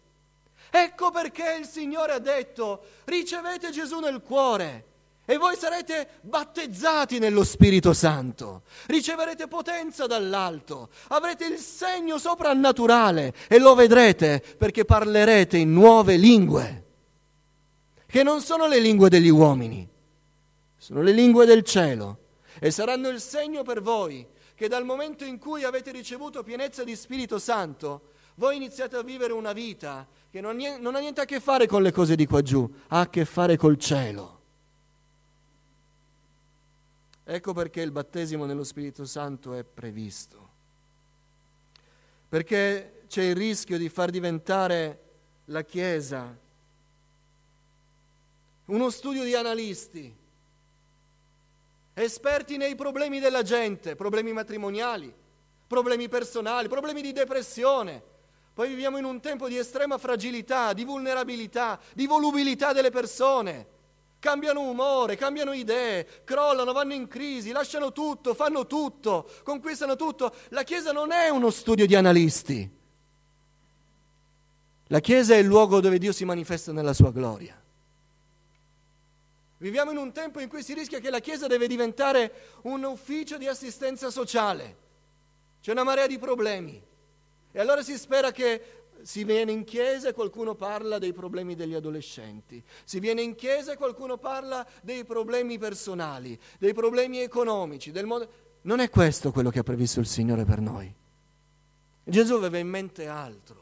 Ecco 0.74 1.12
perché 1.12 1.58
il 1.60 1.66
Signore 1.66 2.14
ha 2.14 2.20
detto, 2.20 2.84
ricevete 3.04 3.72
Gesù 3.72 4.00
nel 4.00 4.22
cuore 4.22 4.86
e 5.26 5.38
voi 5.38 5.58
sarete 5.58 6.08
battezzati 6.22 7.20
nello 7.20 7.44
Spirito 7.44 7.92
Santo, 7.92 8.64
riceverete 8.86 9.50
potenza 9.50 10.08
dall'alto, 10.08 10.90
avrete 11.10 11.46
il 11.46 11.58
segno 11.58 12.18
soprannaturale 12.18 13.34
e 13.50 13.60
lo 13.60 13.76
vedrete 13.76 14.42
perché 14.58 14.86
parlerete 14.86 15.58
in 15.58 15.74
nuove 15.74 16.16
lingue, 16.16 16.86
che 18.06 18.24
non 18.24 18.42
sono 18.42 18.66
le 18.68 18.80
lingue 18.80 19.10
degli 19.10 19.30
uomini, 19.30 19.86
sono 20.78 21.02
le 21.02 21.12
lingue 21.12 21.46
del 21.46 21.64
cielo 21.64 22.18
e 22.60 22.72
saranno 22.72 23.10
il 23.10 23.20
segno 23.20 23.64
per 23.64 23.82
voi 23.82 24.26
che 24.56 24.68
dal 24.68 24.86
momento 24.86 25.26
in 25.26 25.38
cui 25.38 25.64
avete 25.64 25.92
ricevuto 25.92 26.44
pienezza 26.44 26.84
di 26.84 26.96
Spirito 26.96 27.40
Santo, 27.40 28.11
voi 28.36 28.56
iniziate 28.56 28.96
a 28.96 29.04
vivere 29.04 29.34
una 29.34 29.54
vita 29.54 30.08
che 30.30 30.42
non, 30.42 30.58
non 30.80 30.96
ha 30.96 31.00
niente 31.00 31.22
a 31.22 31.26
che 31.26 31.40
fare 31.40 31.68
con 31.68 31.82
le 31.82 31.92
cose 31.92 32.16
di 32.16 32.26
qua 32.26 32.42
giù, 32.42 32.70
ha 32.88 33.02
a 33.02 33.10
che 33.10 33.26
fare 33.26 33.58
col 33.58 33.78
cielo. 33.78 34.40
Ecco 37.24 37.54
perché 37.54 37.82
il 37.82 37.92
battesimo 37.92 38.46
nello 38.46 38.64
Spirito 38.64 39.06
Santo 39.06 39.54
è 39.54 39.64
previsto. 39.64 40.50
Perché 42.30 43.04
c'è 43.08 43.24
il 43.24 43.36
rischio 43.36 43.78
di 43.78 43.90
far 43.90 44.10
diventare 44.10 45.00
la 45.46 45.64
Chiesa 45.64 46.38
uno 48.72 48.90
studio 48.90 49.24
di 49.24 49.36
analisti, 49.36 50.16
esperti 51.94 52.56
nei 52.56 52.76
problemi 52.76 53.20
della 53.20 53.42
gente, 53.42 53.96
problemi 53.96 54.32
matrimoniali, 54.32 55.14
problemi 55.68 56.08
personali, 56.08 56.70
problemi 56.70 57.02
di 57.02 57.12
depressione. 57.12 58.02
Poi 58.54 58.68
viviamo 58.68 58.98
in 58.98 59.06
un 59.06 59.20
tempo 59.22 59.48
di 59.48 59.58
estrema 59.58 59.98
fragilità, 59.98 60.74
di 60.74 60.84
vulnerabilità, 60.84 61.80
di 61.94 62.06
volubilità 62.06 62.74
delle 62.74 62.90
persone 62.90 63.80
cambiano 64.22 64.62
umore, 64.62 65.16
cambiano 65.16 65.52
idee, 65.52 66.08
crollano, 66.24 66.72
vanno 66.72 66.94
in 66.94 67.08
crisi, 67.08 67.52
lasciano 67.52 67.92
tutto, 67.92 68.36
fanno 68.36 68.68
tutto, 68.68 69.28
conquistano 69.44 69.96
tutto. 69.96 70.34
La 70.50 70.64
Chiesa 70.64 70.92
non 70.92 71.12
è 71.12 71.30
uno 71.30 71.50
studio 71.50 71.88
di 71.88 71.96
analisti. 71.96 72.70
La 74.88 75.00
Chiesa 75.00 75.34
è 75.34 75.38
il 75.38 75.48
luogo 75.48 75.82
dove 75.82 75.98
Dio 75.98 76.12
si 76.12 76.24
manifesta 76.24 76.72
nella 76.72 76.94
sua 76.94 77.12
gloria. 77.12 77.60
Viviamo 79.58 79.90
in 79.90 79.98
un 79.98 80.12
tempo 80.12 80.40
in 80.40 80.48
cui 80.48 80.62
si 80.62 80.76
rischia 80.76 81.00
che 81.00 81.10
la 81.10 81.20
Chiesa 81.20 81.48
deve 81.48 81.68
diventare 81.68 82.60
un 82.64 82.84
ufficio 82.84 83.38
di 83.38 83.48
assistenza 83.48 84.12
sociale. 84.12 84.78
C'è 85.62 85.72
una 85.72 85.84
marea 85.84 86.06
di 86.06 86.20
problemi. 86.20 86.90
E 87.52 87.60
allora 87.60 87.84
si 87.84 87.98
spera 87.98 88.32
che 88.32 88.82
si 89.04 89.24
viene 89.24 89.52
in 89.52 89.64
chiesa 89.64 90.10
e 90.10 90.14
qualcuno 90.14 90.56
parla 90.56 91.00
dei 91.00 91.14
problemi 91.14 91.56
degli 91.56 91.74
adolescenti, 91.74 92.64
si 92.84 93.00
viene 93.00 93.22
in 93.22 93.36
chiesa 93.36 93.72
e 93.72 93.78
qualcuno 93.78 94.18
parla 94.18 94.66
dei 94.82 95.04
problemi 95.06 95.58
personali, 95.58 96.40
dei 96.60 96.74
problemi 96.74 97.20
economici, 97.20 97.92
del 97.92 98.06
modo... 98.06 98.50
Non 98.64 98.80
è 98.80 98.90
questo 98.90 99.32
quello 99.32 99.50
che 99.50 99.60
ha 99.60 99.64
previsto 99.64 100.00
il 100.00 100.06
Signore 100.06 100.46
per 100.46 100.60
noi. 100.60 100.94
Gesù 102.04 102.36
aveva 102.36 102.60
in 102.60 102.68
mente 102.68 103.08
altro. 103.08 103.60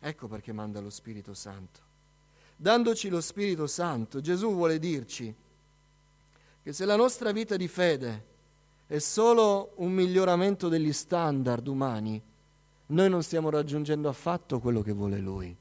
Ecco 0.00 0.28
perché 0.28 0.52
manda 0.52 0.80
lo 0.80 0.90
Spirito 0.90 1.34
Santo. 1.34 1.80
Dandoci 2.56 3.08
lo 3.08 3.20
Spirito 3.20 3.66
Santo, 3.66 4.20
Gesù 4.20 4.52
vuole 4.52 4.78
dirci 4.78 5.34
che 6.62 6.72
se 6.72 6.84
la 6.84 6.96
nostra 6.96 7.30
vita 7.30 7.56
di 7.56 7.68
fede 7.68 8.36
è 8.88 8.98
solo 9.00 9.72
un 9.76 9.92
miglioramento 9.92 10.70
degli 10.70 10.94
standard 10.94 11.66
umani, 11.68 12.20
noi 12.86 13.10
non 13.10 13.22
stiamo 13.22 13.50
raggiungendo 13.50 14.08
affatto 14.08 14.60
quello 14.60 14.80
che 14.80 14.92
vuole 14.92 15.18
Lui. 15.18 15.54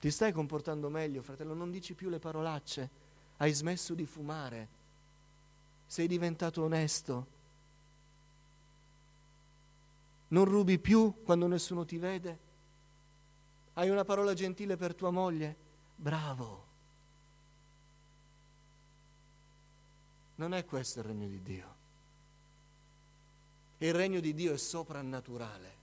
Ti 0.00 0.10
stai 0.10 0.32
comportando 0.32 0.88
meglio, 0.88 1.22
fratello, 1.22 1.54
non 1.54 1.70
dici 1.70 1.94
più 1.94 2.08
le 2.08 2.18
parolacce, 2.18 2.90
hai 3.36 3.52
smesso 3.52 3.94
di 3.94 4.06
fumare, 4.06 4.68
sei 5.86 6.08
diventato 6.08 6.64
onesto, 6.64 7.26
non 10.28 10.44
rubi 10.46 10.80
più 10.80 11.22
quando 11.22 11.46
nessuno 11.46 11.84
ti 11.84 11.96
vede, 11.96 12.38
hai 13.74 13.88
una 13.88 14.04
parola 14.04 14.34
gentile 14.34 14.76
per 14.76 14.96
tua 14.96 15.10
moglie, 15.10 15.56
bravo. 15.94 16.69
Non 20.40 20.54
è 20.54 20.64
questo 20.64 21.00
il 21.00 21.04
regno 21.04 21.28
di 21.28 21.42
Dio. 21.42 21.74
Il 23.76 23.92
regno 23.92 24.20
di 24.20 24.32
Dio 24.32 24.54
è 24.54 24.56
soprannaturale. 24.56 25.74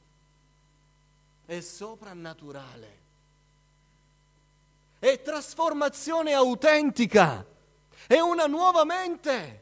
È 1.45 1.59
soprannaturale. 1.59 2.97
È 4.97 5.21
trasformazione 5.21 6.33
autentica. 6.33 7.45
È 8.07 8.19
una 8.19 8.47
nuova 8.47 8.83
mente. 8.83 9.61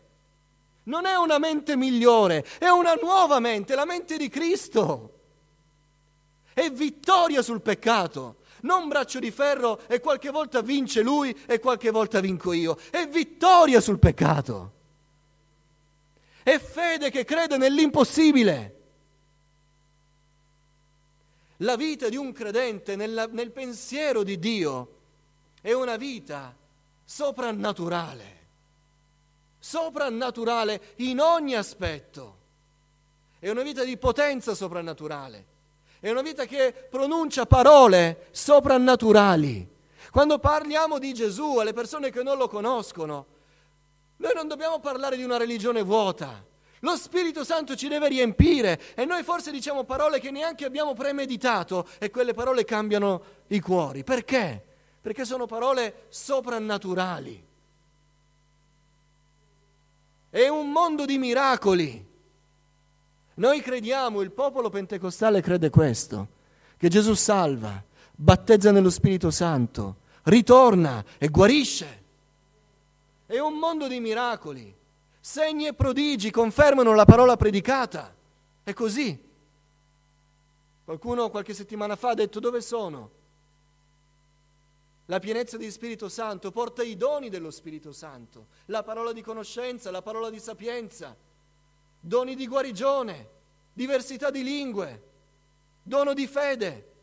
Non 0.84 1.06
è 1.06 1.16
una 1.16 1.40
mente 1.40 1.76
migliore, 1.76 2.46
è 2.58 2.70
una 2.70 2.94
nuova 2.94 3.42
mente, 3.42 3.76
la 3.76 3.86
mente 3.86 4.16
di 4.16 4.30
Cristo. 4.30 5.20
È 6.54 6.70
vittoria 6.70 7.42
sul 7.42 7.60
peccato. 7.62 8.38
Non 8.62 8.88
braccio 8.88 9.20
di 9.20 9.32
ferro 9.32 9.78
e 9.88 10.00
qualche 10.00 10.30
volta 10.30 10.62
vince 10.62 11.02
lui 11.02 11.38
e 11.48 11.60
qualche 11.60 11.92
volta 11.92 12.22
vinco 12.22 12.54
io. 12.54 12.78
È 12.90 13.06
vittoria 13.10 13.82
sul 13.82 14.00
peccato. 14.00 14.84
È 16.46 16.60
fede 16.60 17.10
che 17.10 17.24
crede 17.24 17.58
nell'impossibile. 17.58 18.76
La 21.58 21.76
vita 21.76 22.08
di 22.08 22.18
un 22.18 22.34
credente 22.34 22.96
nella, 22.96 23.26
nel 23.26 23.50
pensiero 23.50 24.22
di 24.22 24.38
Dio 24.38 24.98
è 25.60 25.74
una 25.74 25.96
vita 25.96 26.56
soprannaturale, 27.04 28.38
soprannaturale 29.58 30.94
in 30.98 31.20
ogni 31.20 31.56
aspetto. 31.56 32.38
È 33.40 33.50
una 33.50 33.64
vita 33.64 33.84
di 33.84 33.98
potenza 33.98 34.54
soprannaturale, 34.54 35.46
è 36.00 36.12
una 36.12 36.22
vita 36.22 36.46
che 36.46 36.72
pronuncia 36.92 37.48
parole 37.48 38.28
soprannaturali. 38.30 39.68
Quando 40.12 40.38
parliamo 40.38 41.00
di 41.00 41.12
Gesù 41.12 41.58
alle 41.58 41.74
persone 41.74 42.12
che 42.12 42.22
non 42.22 42.38
lo 42.38 42.48
conoscono, 42.48 43.34
noi 44.18 44.32
non 44.34 44.48
dobbiamo 44.48 44.80
parlare 44.80 45.18
di 45.18 45.24
una 45.24 45.38
religione 45.38 45.82
vuota. 45.84 46.44
Lo 46.80 46.96
Spirito 46.96 47.44
Santo 47.44 47.76
ci 47.76 47.88
deve 47.88 48.08
riempire 48.08 48.80
e 48.94 49.06
noi 49.06 49.24
forse 49.24 49.52
diciamo 49.52 49.84
parole 49.86 50.20
che 50.20 50.30
neanche 50.30 50.66
abbiamo 50.66 50.94
premeditato 50.94 51.88
e 51.98 52.12
quelle 52.12 52.34
parole 52.34 52.64
cambiano 52.64 53.24
i 53.48 53.60
cuori. 53.60 54.04
Perché? 54.04 54.64
Perché 55.02 55.26
sono 55.26 55.48
parole 55.48 56.06
soprannaturali. 56.10 57.44
È 60.30 60.48
un 60.48 60.72
mondo 60.72 61.06
di 61.06 61.18
miracoli. 61.18 62.14
Noi 63.36 63.62
crediamo, 63.62 64.22
il 64.22 64.32
popolo 64.32 64.70
pentecostale 64.70 65.42
crede 65.42 65.70
questo, 65.70 66.28
che 66.78 66.88
Gesù 66.88 67.16
salva, 67.16 67.84
battezza 68.14 68.72
nello 68.72 68.90
Spirito 68.90 69.32
Santo, 69.32 69.98
ritorna 70.24 71.04
e 71.18 71.30
guarisce. 71.30 72.04
È 73.26 73.40
un 73.40 73.56
mondo 73.56 73.88
di 73.88 74.00
miracoli. 74.00 74.74
Segni 75.20 75.66
e 75.66 75.74
prodigi 75.74 76.30
confermano 76.30 76.94
la 76.94 77.06
parola 77.06 77.36
predicata. 77.36 78.16
È 78.64 78.74
così. 78.74 79.20
Qualcuno 80.84 81.32
qualche 81.32 81.56
settimana 81.56 81.96
fa 81.96 82.10
ha 82.10 82.14
detto 82.14 82.40
dove 82.40 82.62
sono? 82.62 83.12
La 85.08 85.20
pienezza 85.20 85.58
di 85.58 85.70
Spirito 85.72 86.10
Santo 86.10 86.52
porta 86.52 86.84
i 86.84 86.96
doni 86.96 87.30
dello 87.30 87.52
Spirito 87.52 87.92
Santo, 87.92 88.48
la 88.66 88.84
parola 88.84 89.12
di 89.12 89.22
conoscenza, 89.22 89.92
la 89.92 90.02
parola 90.02 90.30
di 90.30 90.40
sapienza, 90.40 91.16
doni 92.00 92.36
di 92.36 92.48
guarigione, 92.48 93.30
diversità 93.74 94.30
di 94.32 94.44
lingue, 94.44 95.04
dono 95.82 96.14
di 96.14 96.26
fede, 96.26 96.95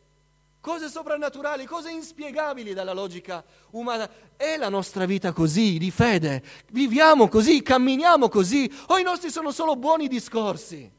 cose 0.63 0.87
soprannaturali, 0.87 1.65
cose 1.65 1.91
inspiegabili 1.91 2.73
dalla 2.73 2.93
logica 2.93 3.43
umana. 3.71 4.09
È 4.37 4.55
la 4.55 4.69
nostra 4.69 5.03
vita 5.03 5.33
così, 5.33 5.77
di 5.77 5.91
fede? 5.91 6.41
Viviamo 6.71 7.27
così, 7.27 7.61
camminiamo 7.61 8.29
così, 8.29 8.71
o 8.87 8.97
i 8.97 9.03
nostri 9.03 9.29
sono 9.29 9.51
solo 9.51 9.75
buoni 9.75 10.07
discorsi? 10.07 10.89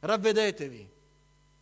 Ravvedetevi, 0.00 0.88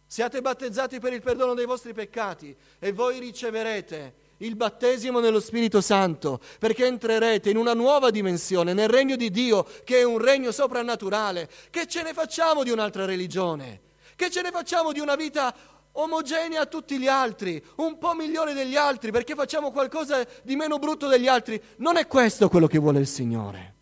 siate 0.07 0.41
battezzati 0.41 1.01
per 1.01 1.13
il 1.13 1.23
perdono 1.23 1.55
dei 1.55 1.67
vostri 1.67 1.93
peccati 1.93 2.55
e 2.79 2.93
voi 2.93 3.19
riceverete 3.19 4.15
il 4.39 4.55
battesimo 4.55 5.19
nello 5.19 5.41
Spirito 5.41 5.81
Santo, 5.81 6.41
perché 6.61 6.87
entrerete 6.87 7.51
in 7.51 7.57
una 7.57 7.75
nuova 7.75 8.11
dimensione, 8.11 8.75
nel 8.75 8.89
regno 8.89 9.17
di 9.17 9.33
Dio, 9.33 9.67
che 9.83 9.99
è 9.99 10.05
un 10.05 10.19
regno 10.19 10.53
soprannaturale. 10.53 11.51
Che 11.69 11.89
ce 11.89 12.05
ne 12.05 12.15
facciamo 12.15 12.63
di 12.63 12.71
un'altra 12.71 13.05
religione? 13.07 13.86
Che 14.17 14.31
ce 14.31 14.41
ne 14.41 14.51
facciamo 14.51 14.93
di 14.93 15.01
una 15.01 15.15
vita 15.15 15.55
omogenea 15.93 16.63
a 16.63 16.67
tutti 16.67 16.99
gli 16.99 17.07
altri, 17.07 17.63
un 17.77 17.99
po' 17.99 18.15
migliore 18.15 18.55
degli 18.55 18.77
altri, 18.77 19.11
perché 19.11 19.35
facciamo 19.35 19.71
qualcosa 19.71 20.27
di 20.43 20.57
meno 20.57 20.79
brutto 20.79 21.07
degli 21.07 21.29
altri? 21.29 21.63
Non 21.77 21.97
è 21.97 22.07
questo 22.07 22.49
quello 22.49 22.67
che 22.67 22.79
vuole 22.79 22.99
il 22.99 23.07
Signore. 23.07 23.75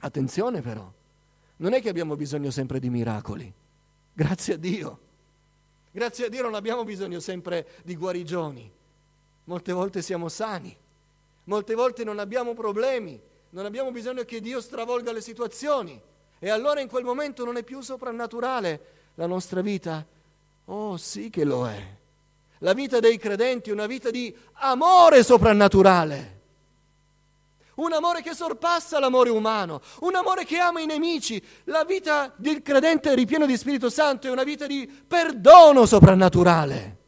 Attenzione 0.00 0.60
però, 0.62 0.88
non 1.56 1.72
è 1.72 1.80
che 1.82 1.88
abbiamo 1.88 2.14
bisogno 2.16 2.50
sempre 2.50 2.78
di 2.78 2.88
miracoli, 2.88 3.52
grazie 4.12 4.54
a 4.54 4.56
Dio. 4.56 5.00
Grazie 5.90 6.26
a 6.26 6.28
Dio 6.28 6.42
non 6.42 6.54
abbiamo 6.54 6.84
bisogno 6.84 7.20
sempre 7.20 7.66
di 7.82 7.96
guarigioni. 7.96 8.70
Molte 9.44 9.72
volte 9.72 10.02
siamo 10.02 10.28
sani, 10.28 10.76
molte 11.44 11.74
volte 11.74 12.04
non 12.04 12.18
abbiamo 12.18 12.52
problemi, 12.52 13.18
non 13.50 13.64
abbiamo 13.64 13.90
bisogno 13.90 14.22
che 14.24 14.40
Dio 14.40 14.60
stravolga 14.60 15.10
le 15.10 15.20
situazioni. 15.22 16.00
E 16.38 16.50
allora 16.50 16.80
in 16.80 16.88
quel 16.88 17.04
momento 17.04 17.44
non 17.44 17.56
è 17.56 17.62
più 17.62 17.80
soprannaturale 17.80 19.05
la 19.16 19.26
nostra 19.26 19.60
vita? 19.60 20.04
Oh 20.66 20.96
sì 20.96 21.28
che 21.28 21.44
lo 21.44 21.68
è. 21.68 21.94
La 22.60 22.72
vita 22.72 23.00
dei 23.00 23.18
credenti 23.18 23.68
è 23.68 23.72
una 23.72 23.86
vita 23.86 24.10
di 24.10 24.34
amore 24.54 25.22
soprannaturale. 25.22 26.34
Un 27.74 27.92
amore 27.92 28.22
che 28.22 28.32
sorpassa 28.32 28.98
l'amore 28.98 29.28
umano, 29.28 29.82
un 30.00 30.14
amore 30.14 30.46
che 30.46 30.56
ama 30.58 30.80
i 30.80 30.86
nemici. 30.86 31.42
La 31.64 31.84
vita 31.84 32.32
del 32.36 32.62
credente 32.62 33.14
ripieno 33.14 33.44
di 33.44 33.56
Spirito 33.56 33.90
Santo 33.90 34.26
è 34.26 34.30
una 34.30 34.44
vita 34.44 34.66
di 34.66 34.90
perdono 35.06 35.84
soprannaturale 35.84 37.04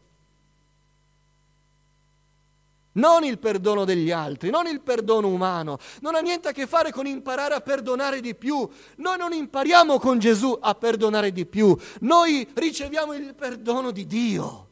non 2.93 3.25
il 3.25 3.39
perdono 3.39 3.85
degli 3.85 4.11
altri, 4.11 4.51
non 4.51 4.67
il 4.67 4.81
perdono 4.81 5.29
umano, 5.29 5.79
non 6.01 6.15
ha 6.15 6.21
niente 6.21 6.49
a 6.49 6.53
che 6.53 6.67
fare 6.67 6.91
con 6.91 7.07
imparare 7.07 7.55
a 7.55 7.61
perdonare 7.61 8.21
di 8.21 8.35
più. 8.35 8.69
Noi 8.97 9.19
non 9.19 9.33
impariamo 9.33 9.99
con 9.99 10.19
Gesù 10.19 10.57
a 10.61 10.75
perdonare 10.75 11.33
di 11.33 11.47
più, 11.47 11.77
noi 12.01 12.49
riceviamo 12.55 13.15
il 13.15 13.35
perdono 13.35 13.91
di 13.91 14.07
Dio. 14.07 14.69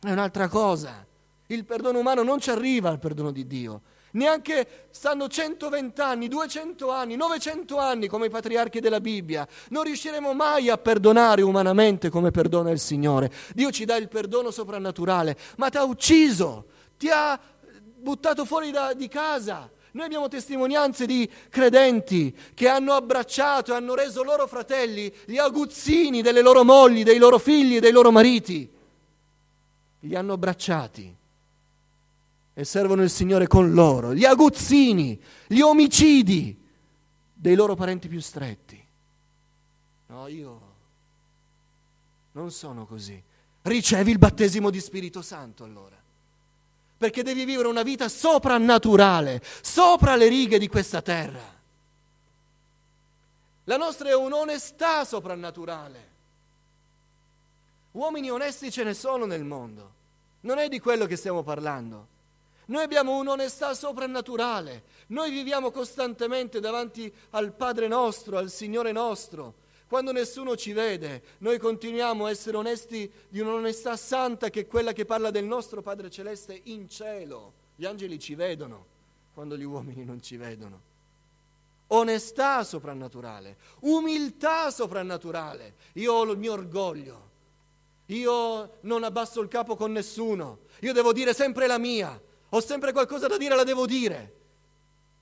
È 0.00 0.10
un'altra 0.10 0.48
cosa. 0.48 1.06
Il 1.46 1.64
perdono 1.64 1.98
umano 1.98 2.22
non 2.22 2.40
ci 2.40 2.50
arriva 2.50 2.88
al 2.88 2.98
perdono 2.98 3.30
di 3.30 3.46
Dio. 3.46 3.82
Neanche 4.12 4.88
stanno 4.90 5.26
120 5.26 6.00
anni, 6.00 6.28
200 6.28 6.90
anni, 6.90 7.16
900 7.16 7.78
anni 7.78 8.08
come 8.08 8.26
i 8.26 8.30
patriarchi 8.30 8.80
della 8.80 9.00
Bibbia. 9.00 9.46
Non 9.70 9.84
riusciremo 9.84 10.34
mai 10.34 10.68
a 10.68 10.76
perdonare 10.76 11.42
umanamente 11.42 12.10
come 12.10 12.30
perdona 12.30 12.70
il 12.70 12.78
Signore. 12.78 13.32
Dio 13.54 13.70
ci 13.70 13.84
dà 13.84 13.96
il 13.96 14.08
perdono 14.08 14.50
soprannaturale, 14.50 15.36
ma 15.56 15.70
ti 15.70 15.78
ha 15.78 15.84
ucciso 15.84 16.66
ti 17.02 17.08
ha 17.10 17.36
buttato 17.98 18.44
fuori 18.44 18.70
da, 18.70 18.94
di 18.94 19.08
casa. 19.08 19.68
Noi 19.90 20.06
abbiamo 20.06 20.28
testimonianze 20.28 21.04
di 21.04 21.28
credenti 21.48 22.34
che 22.54 22.68
hanno 22.68 22.92
abbracciato 22.92 23.72
e 23.72 23.76
hanno 23.76 23.96
reso 23.96 24.22
loro 24.22 24.46
fratelli 24.46 25.12
gli 25.24 25.36
aguzzini 25.36 26.22
delle 26.22 26.42
loro 26.42 26.62
mogli, 26.62 27.02
dei 27.02 27.18
loro 27.18 27.40
figli, 27.40 27.80
dei 27.80 27.90
loro 27.90 28.12
mariti. 28.12 28.70
Li 29.98 30.14
hanno 30.14 30.34
abbracciati 30.34 31.16
e 32.54 32.64
servono 32.64 33.02
il 33.02 33.10
Signore 33.10 33.48
con 33.48 33.72
loro. 33.72 34.14
Gli 34.14 34.24
aguzzini, 34.24 35.20
gli 35.48 35.60
omicidi 35.60 36.56
dei 37.34 37.56
loro 37.56 37.74
parenti 37.74 38.06
più 38.06 38.20
stretti. 38.20 38.80
No, 40.06 40.28
io 40.28 40.60
non 42.30 42.52
sono 42.52 42.86
così. 42.86 43.20
Ricevi 43.62 44.10
il 44.12 44.18
battesimo 44.18 44.70
di 44.70 44.78
Spirito 44.78 45.20
Santo 45.20 45.64
allora 45.64 46.00
perché 47.02 47.24
devi 47.24 47.44
vivere 47.44 47.66
una 47.66 47.82
vita 47.82 48.08
soprannaturale, 48.08 49.42
sopra 49.60 50.14
le 50.14 50.28
righe 50.28 50.56
di 50.56 50.68
questa 50.68 51.02
terra. 51.02 51.42
La 53.64 53.76
nostra 53.76 54.10
è 54.10 54.14
un'onestà 54.14 55.04
soprannaturale. 55.04 56.10
Uomini 57.90 58.30
onesti 58.30 58.70
ce 58.70 58.84
ne 58.84 58.94
sono 58.94 59.24
nel 59.24 59.42
mondo, 59.42 59.92
non 60.42 60.58
è 60.58 60.68
di 60.68 60.78
quello 60.78 61.06
che 61.06 61.16
stiamo 61.16 61.42
parlando. 61.42 62.06
Noi 62.66 62.84
abbiamo 62.84 63.16
un'onestà 63.16 63.74
soprannaturale, 63.74 64.84
noi 65.08 65.32
viviamo 65.32 65.72
costantemente 65.72 66.60
davanti 66.60 67.12
al 67.30 67.52
Padre 67.52 67.88
nostro, 67.88 68.38
al 68.38 68.48
Signore 68.48 68.92
nostro, 68.92 69.54
quando 69.92 70.12
nessuno 70.12 70.56
ci 70.56 70.72
vede, 70.72 71.22
noi 71.40 71.58
continuiamo 71.58 72.24
a 72.24 72.30
essere 72.30 72.56
onesti 72.56 73.12
di 73.28 73.40
un'onestà 73.40 73.94
santa 73.98 74.48
che 74.48 74.60
è 74.60 74.66
quella 74.66 74.94
che 74.94 75.04
parla 75.04 75.30
del 75.30 75.44
nostro 75.44 75.82
Padre 75.82 76.08
Celeste 76.08 76.58
in 76.64 76.88
cielo. 76.88 77.52
Gli 77.76 77.84
angeli 77.84 78.18
ci 78.18 78.34
vedono 78.34 78.86
quando 79.34 79.54
gli 79.54 79.64
uomini 79.64 80.02
non 80.06 80.22
ci 80.22 80.38
vedono. 80.38 80.80
Onestà 81.88 82.64
soprannaturale, 82.64 83.58
umiltà 83.80 84.70
soprannaturale. 84.70 85.74
Io 85.96 86.14
ho 86.14 86.22
il 86.24 86.38
mio 86.38 86.54
orgoglio, 86.54 87.28
io 88.06 88.78
non 88.80 89.04
abbasso 89.04 89.42
il 89.42 89.48
capo 89.48 89.76
con 89.76 89.92
nessuno, 89.92 90.60
io 90.80 90.94
devo 90.94 91.12
dire 91.12 91.34
sempre 91.34 91.66
la 91.66 91.76
mia, 91.76 92.18
ho 92.48 92.60
sempre 92.60 92.92
qualcosa 92.92 93.26
da 93.26 93.36
dire, 93.36 93.54
la 93.54 93.64
devo 93.64 93.84
dire. 93.84 94.36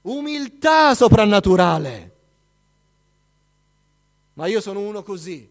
Umiltà 0.02 0.94
soprannaturale 0.94 2.18
ma 4.40 4.46
io 4.46 4.62
sono 4.62 4.80
uno 4.80 5.02
così. 5.02 5.46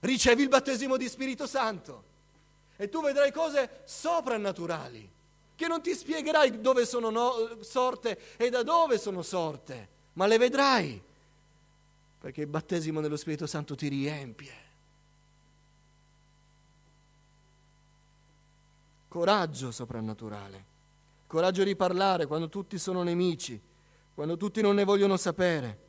Ricevi 0.00 0.42
il 0.42 0.48
battesimo 0.48 0.98
di 0.98 1.08
Spirito 1.08 1.46
Santo 1.46 2.04
e 2.76 2.90
tu 2.90 3.00
vedrai 3.00 3.32
cose 3.32 3.80
soprannaturali 3.84 5.10
che 5.54 5.66
non 5.66 5.80
ti 5.80 5.94
spiegherai 5.94 6.60
dove 6.60 6.84
sono 6.84 7.08
no, 7.08 7.62
sorte 7.62 8.36
e 8.36 8.50
da 8.50 8.62
dove 8.62 8.98
sono 8.98 9.22
sorte, 9.22 9.88
ma 10.12 10.26
le 10.26 10.36
vedrai 10.36 11.02
perché 12.20 12.42
il 12.42 12.48
battesimo 12.48 13.00
dello 13.00 13.16
Spirito 13.16 13.46
Santo 13.46 13.74
ti 13.74 13.88
riempie. 13.88 14.52
Coraggio 19.08 19.70
soprannaturale, 19.70 20.64
coraggio 21.26 21.64
di 21.64 21.74
parlare 21.74 22.26
quando 22.26 22.50
tutti 22.50 22.78
sono 22.78 23.02
nemici, 23.02 23.58
quando 24.14 24.36
tutti 24.36 24.60
non 24.60 24.74
ne 24.74 24.84
vogliono 24.84 25.16
sapere 25.16 25.86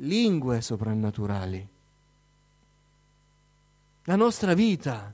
lingue 0.00 0.60
soprannaturali. 0.60 1.66
La 4.04 4.16
nostra 4.16 4.54
vita 4.54 5.12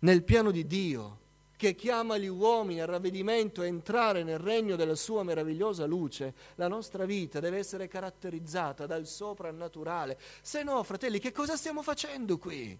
nel 0.00 0.22
piano 0.22 0.50
di 0.50 0.66
Dio, 0.66 1.18
che 1.56 1.74
chiama 1.74 2.16
gli 2.16 2.26
uomini 2.26 2.80
al 2.80 2.88
ravvedimento 2.88 3.62
e 3.62 3.66
entrare 3.66 4.22
nel 4.22 4.38
regno 4.38 4.76
della 4.76 4.94
sua 4.94 5.22
meravigliosa 5.22 5.84
luce, 5.84 6.34
la 6.54 6.68
nostra 6.68 7.04
vita 7.04 7.38
deve 7.38 7.58
essere 7.58 7.86
caratterizzata 7.86 8.86
dal 8.86 9.06
soprannaturale. 9.06 10.18
Se 10.40 10.62
no, 10.62 10.82
fratelli, 10.82 11.18
che 11.18 11.32
cosa 11.32 11.56
stiamo 11.56 11.82
facendo 11.82 12.38
qui? 12.38 12.78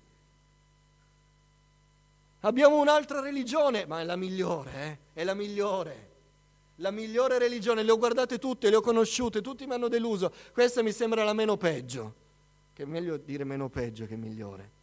Abbiamo 2.41 2.81
un'altra 2.81 3.21
religione, 3.21 3.85
ma 3.85 4.01
è 4.01 4.05
la 4.05 4.17
migliore, 4.17 4.73
eh? 4.73 4.99
È 5.13 5.25
la 5.25 5.35
migliore 5.35 6.09
la 6.81 6.91
migliore 6.91 7.39
religione, 7.39 7.83
le 7.83 7.91
ho 7.91 7.99
guardate 7.99 8.39
tutte, 8.39 8.71
le 8.71 8.77
ho 8.77 8.81
conosciute, 8.81 9.43
tutti 9.43 9.67
mi 9.67 9.75
hanno 9.75 9.89
deluso, 9.89 10.33
questa 10.53 10.83
mi 10.83 10.93
sembra 10.93 11.25
la 11.25 11.35
meno 11.35 11.57
peggio, 11.57 12.15
che 12.73 12.83
è 12.83 12.87
meglio 12.87 13.17
dire 13.19 13.45
meno 13.45 13.69
peggio 13.69 14.07
che 14.07 14.17
migliore. 14.17 14.79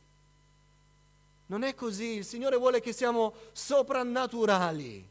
Non 1.48 1.64
è 1.64 1.74
così, 1.74 2.18
il 2.18 2.26
Signore 2.26 2.58
vuole 2.58 2.82
che 2.82 2.94
siamo 2.94 3.34
soprannaturali. 3.52 5.10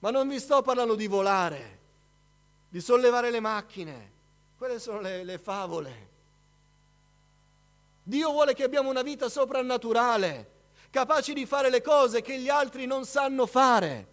Ma 0.00 0.10
non 0.10 0.28
vi 0.28 0.38
sto 0.38 0.60
parlando 0.60 0.94
di 0.94 1.06
volare, 1.06 1.78
di 2.68 2.80
sollevare 2.80 3.30
le 3.30 3.40
macchine, 3.40 4.12
quelle 4.58 4.78
sono 4.78 5.00
le, 5.00 5.24
le 5.24 5.38
favole. 5.38 6.08
Dio 8.02 8.30
vuole 8.32 8.54
che 8.54 8.64
abbiamo 8.64 8.90
una 8.90 9.02
vita 9.02 9.30
soprannaturale, 9.30 10.50
capaci 10.90 11.32
di 11.32 11.46
fare 11.46 11.70
le 11.70 11.80
cose 11.80 12.20
che 12.20 12.38
gli 12.38 12.48
altri 12.50 12.84
non 12.84 13.06
sanno 13.06 13.46
fare. 13.46 14.09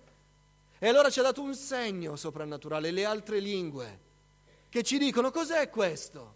E 0.79 0.87
allora 0.87 1.09
ci 1.09 1.19
ha 1.19 1.23
dato 1.23 1.41
un 1.41 1.55
segno 1.55 2.15
soprannaturale, 2.15 2.91
le 2.91 3.05
altre 3.05 3.39
lingue, 3.39 3.99
che 4.69 4.83
ci 4.83 4.97
dicono 4.97 5.31
cos'è 5.31 5.69
questo? 5.69 6.35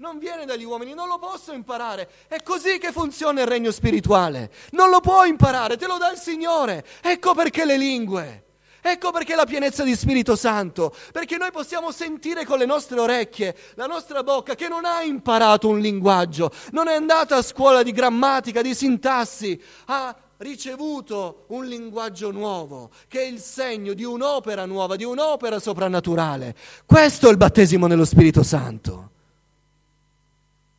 non 0.00 0.18
viene 0.18 0.46
dagli 0.46 0.64
uomini, 0.64 0.94
non 0.94 1.08
lo 1.08 1.18
posso 1.18 1.52
imparare. 1.52 2.08
È 2.26 2.42
così 2.42 2.78
che 2.78 2.90
funziona 2.90 3.42
il 3.42 3.46
regno 3.46 3.70
spirituale. 3.70 4.50
Non 4.70 4.88
lo 4.88 5.00
puoi 5.00 5.28
imparare, 5.28 5.76
te 5.76 5.86
lo 5.86 5.98
dà 5.98 6.10
il 6.10 6.18
Signore. 6.18 6.84
Ecco 7.02 7.34
perché 7.34 7.64
le 7.64 7.76
lingue. 7.76 8.44
Ecco 8.82 9.10
perché 9.10 9.34
la 9.34 9.44
pienezza 9.44 9.84
di 9.84 9.94
Spirito 9.94 10.36
Santo, 10.36 10.94
perché 11.12 11.36
noi 11.36 11.50
possiamo 11.50 11.92
sentire 11.92 12.46
con 12.46 12.58
le 12.58 12.64
nostre 12.64 12.98
orecchie, 12.98 13.54
la 13.74 13.84
nostra 13.84 14.22
bocca 14.22 14.54
che 14.54 14.68
non 14.68 14.86
ha 14.86 15.02
imparato 15.02 15.68
un 15.68 15.80
linguaggio, 15.80 16.50
non 16.70 16.88
è 16.88 16.94
andata 16.94 17.36
a 17.36 17.42
scuola 17.42 17.82
di 17.82 17.92
grammatica, 17.92 18.62
di 18.62 18.74
sintassi, 18.74 19.62
ha 19.84 20.16
ricevuto 20.40 21.44
un 21.48 21.66
linguaggio 21.66 22.30
nuovo, 22.30 22.90
che 23.08 23.20
è 23.22 23.26
il 23.26 23.40
segno 23.40 23.92
di 23.92 24.04
un'opera 24.04 24.64
nuova, 24.66 24.96
di 24.96 25.04
un'opera 25.04 25.58
soprannaturale. 25.58 26.56
Questo 26.86 27.28
è 27.28 27.30
il 27.30 27.36
battesimo 27.36 27.86
nello 27.86 28.04
Spirito 28.04 28.42
Santo. 28.42 29.10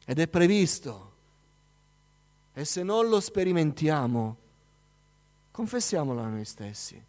Ed 0.06 0.19
è 0.19 0.28
previsto. 0.28 1.10
E 2.54 2.65
se 2.65 2.84
non 2.84 3.08
lo 3.08 3.19
sperimentiamo, 3.19 4.38
confessiamolo 5.52 6.21
a 6.21 6.28
noi 6.28 6.45
stessi. 6.45 7.02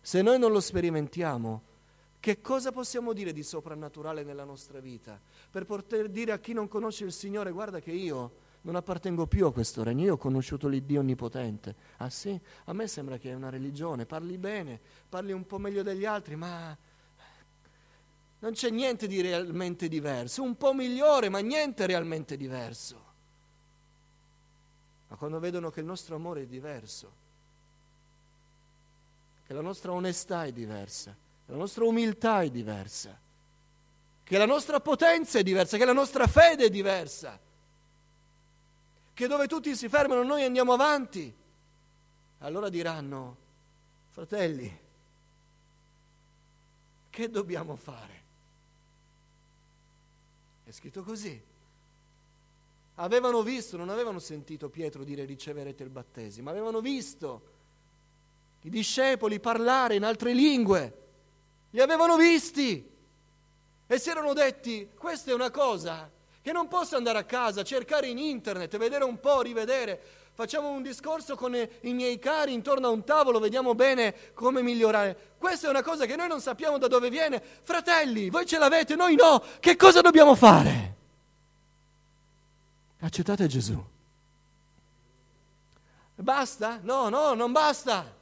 Se 0.00 0.22
noi 0.22 0.38
non 0.38 0.52
lo 0.52 0.60
sperimentiamo, 0.60 1.62
che 2.20 2.40
cosa 2.40 2.70
possiamo 2.70 3.12
dire 3.12 3.32
di 3.32 3.42
soprannaturale 3.42 4.22
nella 4.22 4.44
nostra 4.44 4.78
vita? 4.78 5.20
Per 5.50 5.66
poter 5.66 6.08
dire 6.08 6.30
a 6.30 6.38
chi 6.38 6.52
non 6.52 6.68
conosce 6.68 7.04
il 7.04 7.12
Signore, 7.12 7.50
guarda 7.50 7.80
che 7.80 7.90
io 7.90 8.41
non 8.62 8.76
appartengo 8.76 9.26
più 9.26 9.46
a 9.46 9.52
questo 9.52 9.82
regno, 9.82 10.04
io 10.04 10.14
ho 10.14 10.18
conosciuto 10.18 10.68
l'Iddio 10.68 11.00
Onnipotente. 11.00 11.74
Ah 11.98 12.10
sì? 12.10 12.38
A 12.64 12.72
me 12.72 12.86
sembra 12.86 13.18
che 13.18 13.30
è 13.30 13.34
una 13.34 13.50
religione, 13.50 14.06
parli 14.06 14.38
bene, 14.38 14.80
parli 15.08 15.32
un 15.32 15.46
po' 15.46 15.58
meglio 15.58 15.82
degli 15.82 16.04
altri, 16.04 16.36
ma 16.36 16.76
non 18.38 18.52
c'è 18.52 18.70
niente 18.70 19.06
di 19.06 19.20
realmente 19.20 19.88
diverso, 19.88 20.42
un 20.42 20.56
po' 20.56 20.74
migliore, 20.74 21.28
ma 21.28 21.40
niente 21.40 21.86
realmente 21.86 22.36
diverso. 22.36 23.10
Ma 25.08 25.16
quando 25.16 25.38
vedono 25.38 25.70
che 25.70 25.80
il 25.80 25.86
nostro 25.86 26.14
amore 26.14 26.42
è 26.42 26.46
diverso, 26.46 27.20
che 29.44 29.52
la 29.52 29.60
nostra 29.60 29.92
onestà 29.92 30.44
è 30.44 30.52
diversa, 30.52 31.16
che 31.44 31.52
la 31.52 31.58
nostra 31.58 31.84
umiltà 31.84 32.42
è 32.42 32.50
diversa, 32.50 33.18
che 34.22 34.38
la 34.38 34.46
nostra 34.46 34.80
potenza 34.80 35.40
è 35.40 35.42
diversa, 35.42 35.76
che 35.76 35.84
la 35.84 35.92
nostra 35.92 36.26
fede 36.26 36.66
è 36.66 36.70
diversa, 36.70 37.38
che 39.14 39.26
dove 39.26 39.46
tutti 39.46 39.74
si 39.76 39.88
fermano 39.88 40.22
noi 40.22 40.44
andiamo 40.44 40.72
avanti, 40.72 41.34
allora 42.38 42.68
diranno, 42.68 43.36
fratelli, 44.08 44.80
che 47.10 47.30
dobbiamo 47.30 47.76
fare? 47.76 48.20
È 50.64 50.70
scritto 50.70 51.02
così. 51.02 51.40
Avevano 52.96 53.42
visto, 53.42 53.76
non 53.76 53.90
avevano 53.90 54.18
sentito 54.18 54.68
Pietro 54.68 55.04
dire 55.04 55.24
riceverete 55.24 55.82
il 55.82 55.90
battesimo, 55.90 56.50
avevano 56.50 56.80
visto 56.80 57.50
i 58.62 58.70
discepoli 58.70 59.40
parlare 59.40 59.96
in 59.96 60.04
altre 60.04 60.32
lingue, 60.32 61.00
li 61.70 61.80
avevano 61.80 62.16
visti 62.16 62.90
e 63.86 63.98
si 63.98 64.08
erano 64.08 64.32
detti 64.32 64.90
questa 64.94 65.30
è 65.30 65.34
una 65.34 65.50
cosa 65.50 66.10
che 66.42 66.52
non 66.52 66.66
posso 66.66 66.96
andare 66.96 67.18
a 67.18 67.24
casa, 67.24 67.62
cercare 67.62 68.08
in 68.08 68.18
internet, 68.18 68.76
vedere 68.76 69.04
un 69.04 69.20
po', 69.20 69.42
rivedere. 69.42 70.00
Facciamo 70.34 70.70
un 70.70 70.82
discorso 70.82 71.36
con 71.36 71.54
i 71.54 71.92
miei 71.92 72.18
cari 72.18 72.52
intorno 72.52 72.88
a 72.88 72.90
un 72.90 73.04
tavolo, 73.04 73.38
vediamo 73.38 73.74
bene 73.74 74.32
come 74.34 74.60
migliorare. 74.60 75.34
Questa 75.38 75.68
è 75.68 75.70
una 75.70 75.82
cosa 75.82 76.04
che 76.04 76.16
noi 76.16 76.26
non 76.26 76.40
sappiamo 76.40 76.78
da 76.78 76.88
dove 76.88 77.10
viene. 77.10 77.40
Fratelli, 77.62 78.28
voi 78.28 78.44
ce 78.44 78.58
l'avete, 78.58 78.96
noi 78.96 79.14
no. 79.14 79.42
Che 79.60 79.76
cosa 79.76 80.00
dobbiamo 80.00 80.34
fare? 80.34 80.96
Accettate 83.00 83.46
Gesù. 83.46 83.80
Basta? 86.14 86.80
No, 86.82 87.08
no, 87.08 87.34
non 87.34 87.52
basta. 87.52 88.20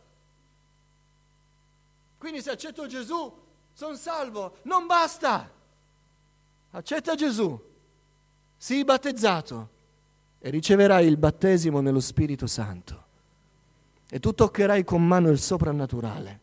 Quindi 2.18 2.42
se 2.42 2.50
accetto 2.50 2.86
Gesù, 2.86 3.32
sono 3.72 3.96
salvo. 3.96 4.58
Non 4.62 4.86
basta. 4.86 5.48
Accetta 6.72 7.14
Gesù. 7.14 7.68
Sii 8.62 8.84
battezzato 8.84 9.68
e 10.38 10.50
riceverai 10.50 11.06
il 11.06 11.16
battesimo 11.16 11.80
nello 11.80 11.98
Spirito 11.98 12.46
Santo. 12.46 13.04
E 14.10 14.20
tu 14.20 14.34
toccherai 14.34 14.84
con 14.84 15.02
mano 15.02 15.30
il 15.30 15.38
soprannaturale, 15.38 16.40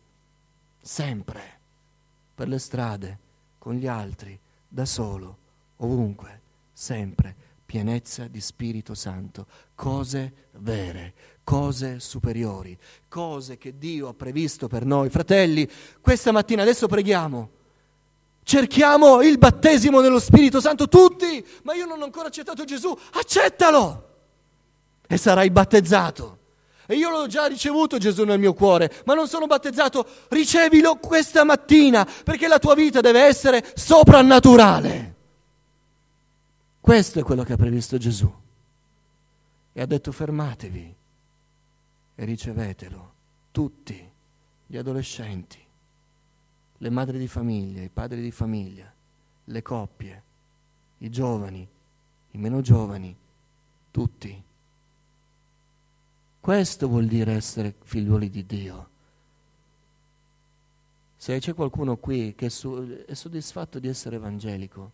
sempre, 0.81 1.41
per 2.33 2.47
le 2.47 2.57
strade, 2.57 3.19
con 3.59 3.75
gli 3.75 3.85
altri, 3.85 4.37
da 4.67 4.85
solo, 4.85 5.37
ovunque, 5.77 6.41
sempre, 6.73 7.35
pienezza 7.63 8.27
di 8.27 8.41
Spirito 8.41 8.95
Santo, 8.95 9.45
cose 9.75 10.47
vere, 10.53 11.13
cose 11.43 11.99
superiori, 11.99 12.75
cose 13.07 13.59
che 13.59 13.77
Dio 13.77 14.07
ha 14.07 14.15
previsto 14.15 14.67
per 14.67 14.85
noi. 14.85 15.11
Fratelli, 15.11 15.69
questa 16.01 16.31
mattina 16.31 16.63
adesso 16.63 16.87
preghiamo. 16.87 17.56
Cerchiamo 18.47 19.21
il 19.23 19.37
battesimo 19.37 19.99
nello 19.99 20.19
Spirito 20.19 20.61
Santo 20.61 20.87
tutti, 20.87 21.45
ma 21.63 21.73
io 21.73 21.85
non 21.85 21.99
ho 21.99 22.05
ancora 22.05 22.29
accettato 22.29 22.63
Gesù, 22.63 22.97
accettalo 23.11 24.07
e 25.05 25.17
sarai 25.17 25.49
battezzato. 25.51 26.37
E 26.85 26.95
io 26.95 27.09
l'ho 27.09 27.27
già 27.27 27.45
ricevuto 27.47 27.97
Gesù 27.97 28.23
nel 28.23 28.39
mio 28.39 28.53
cuore, 28.53 28.89
ma 29.03 29.15
non 29.15 29.27
sono 29.27 29.47
battezzato, 29.47 30.07
ricevilo 30.29 30.95
questa 30.95 31.43
mattina, 31.43 32.07
perché 32.23 32.47
la 32.47 32.57
tua 32.57 32.73
vita 32.73 33.01
deve 33.01 33.23
essere 33.23 33.69
soprannaturale. 33.75 35.15
Questo 36.79 37.19
è 37.19 37.23
quello 37.23 37.43
che 37.43 37.51
ha 37.51 37.57
previsto 37.57 37.97
Gesù. 37.97 38.33
E 39.73 39.81
ha 39.81 39.85
detto 39.85 40.13
fermatevi, 40.13 40.95
e 42.15 42.23
ricevetelo, 42.23 43.13
tutti 43.51 44.09
gli 44.65 44.77
adolescenti, 44.77 45.66
le 46.77 46.89
madri 46.89 47.17
di 47.17 47.27
famiglia, 47.27 47.81
i 47.81 47.89
padri 47.89 48.21
di 48.21 48.31
famiglia, 48.31 48.91
le 49.45 49.61
coppie, 49.61 50.23
i 50.99 51.09
giovani, 51.09 51.67
i 52.31 52.37
meno 52.37 52.61
giovani, 52.61 53.15
tutti. 53.91 54.43
Questo 56.39 56.87
vuol 56.87 57.07
dire 57.07 57.33
essere 57.33 57.75
figliuoli 57.83 58.29
di 58.29 58.45
Dio. 58.45 58.89
Se 61.17 61.39
c'è 61.39 61.53
qualcuno 61.53 61.97
qui 61.97 62.35
che 62.35 62.45
è 62.45 63.13
soddisfatto 63.13 63.79
di 63.79 63.87
essere 63.87 64.17
evangelico, 64.17 64.91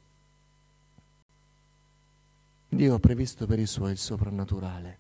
Dio 2.70 2.96
ha 2.96 3.00
previsto 3.00 3.46
per 3.46 3.60
i 3.60 3.68
suoi 3.68 3.92
il 3.92 3.98
soprannaturale. 3.98 4.98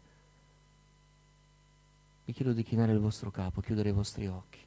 Vi 2.26 2.34
chiedo 2.34 2.54
di 2.54 2.62
chinare 2.62 2.91
il 2.91 3.00
vostro 3.00 3.32
capo, 3.32 3.62
chiudere 3.62 3.89
i 3.89 3.93
vostri 3.93 4.28
occhi. 4.28 4.60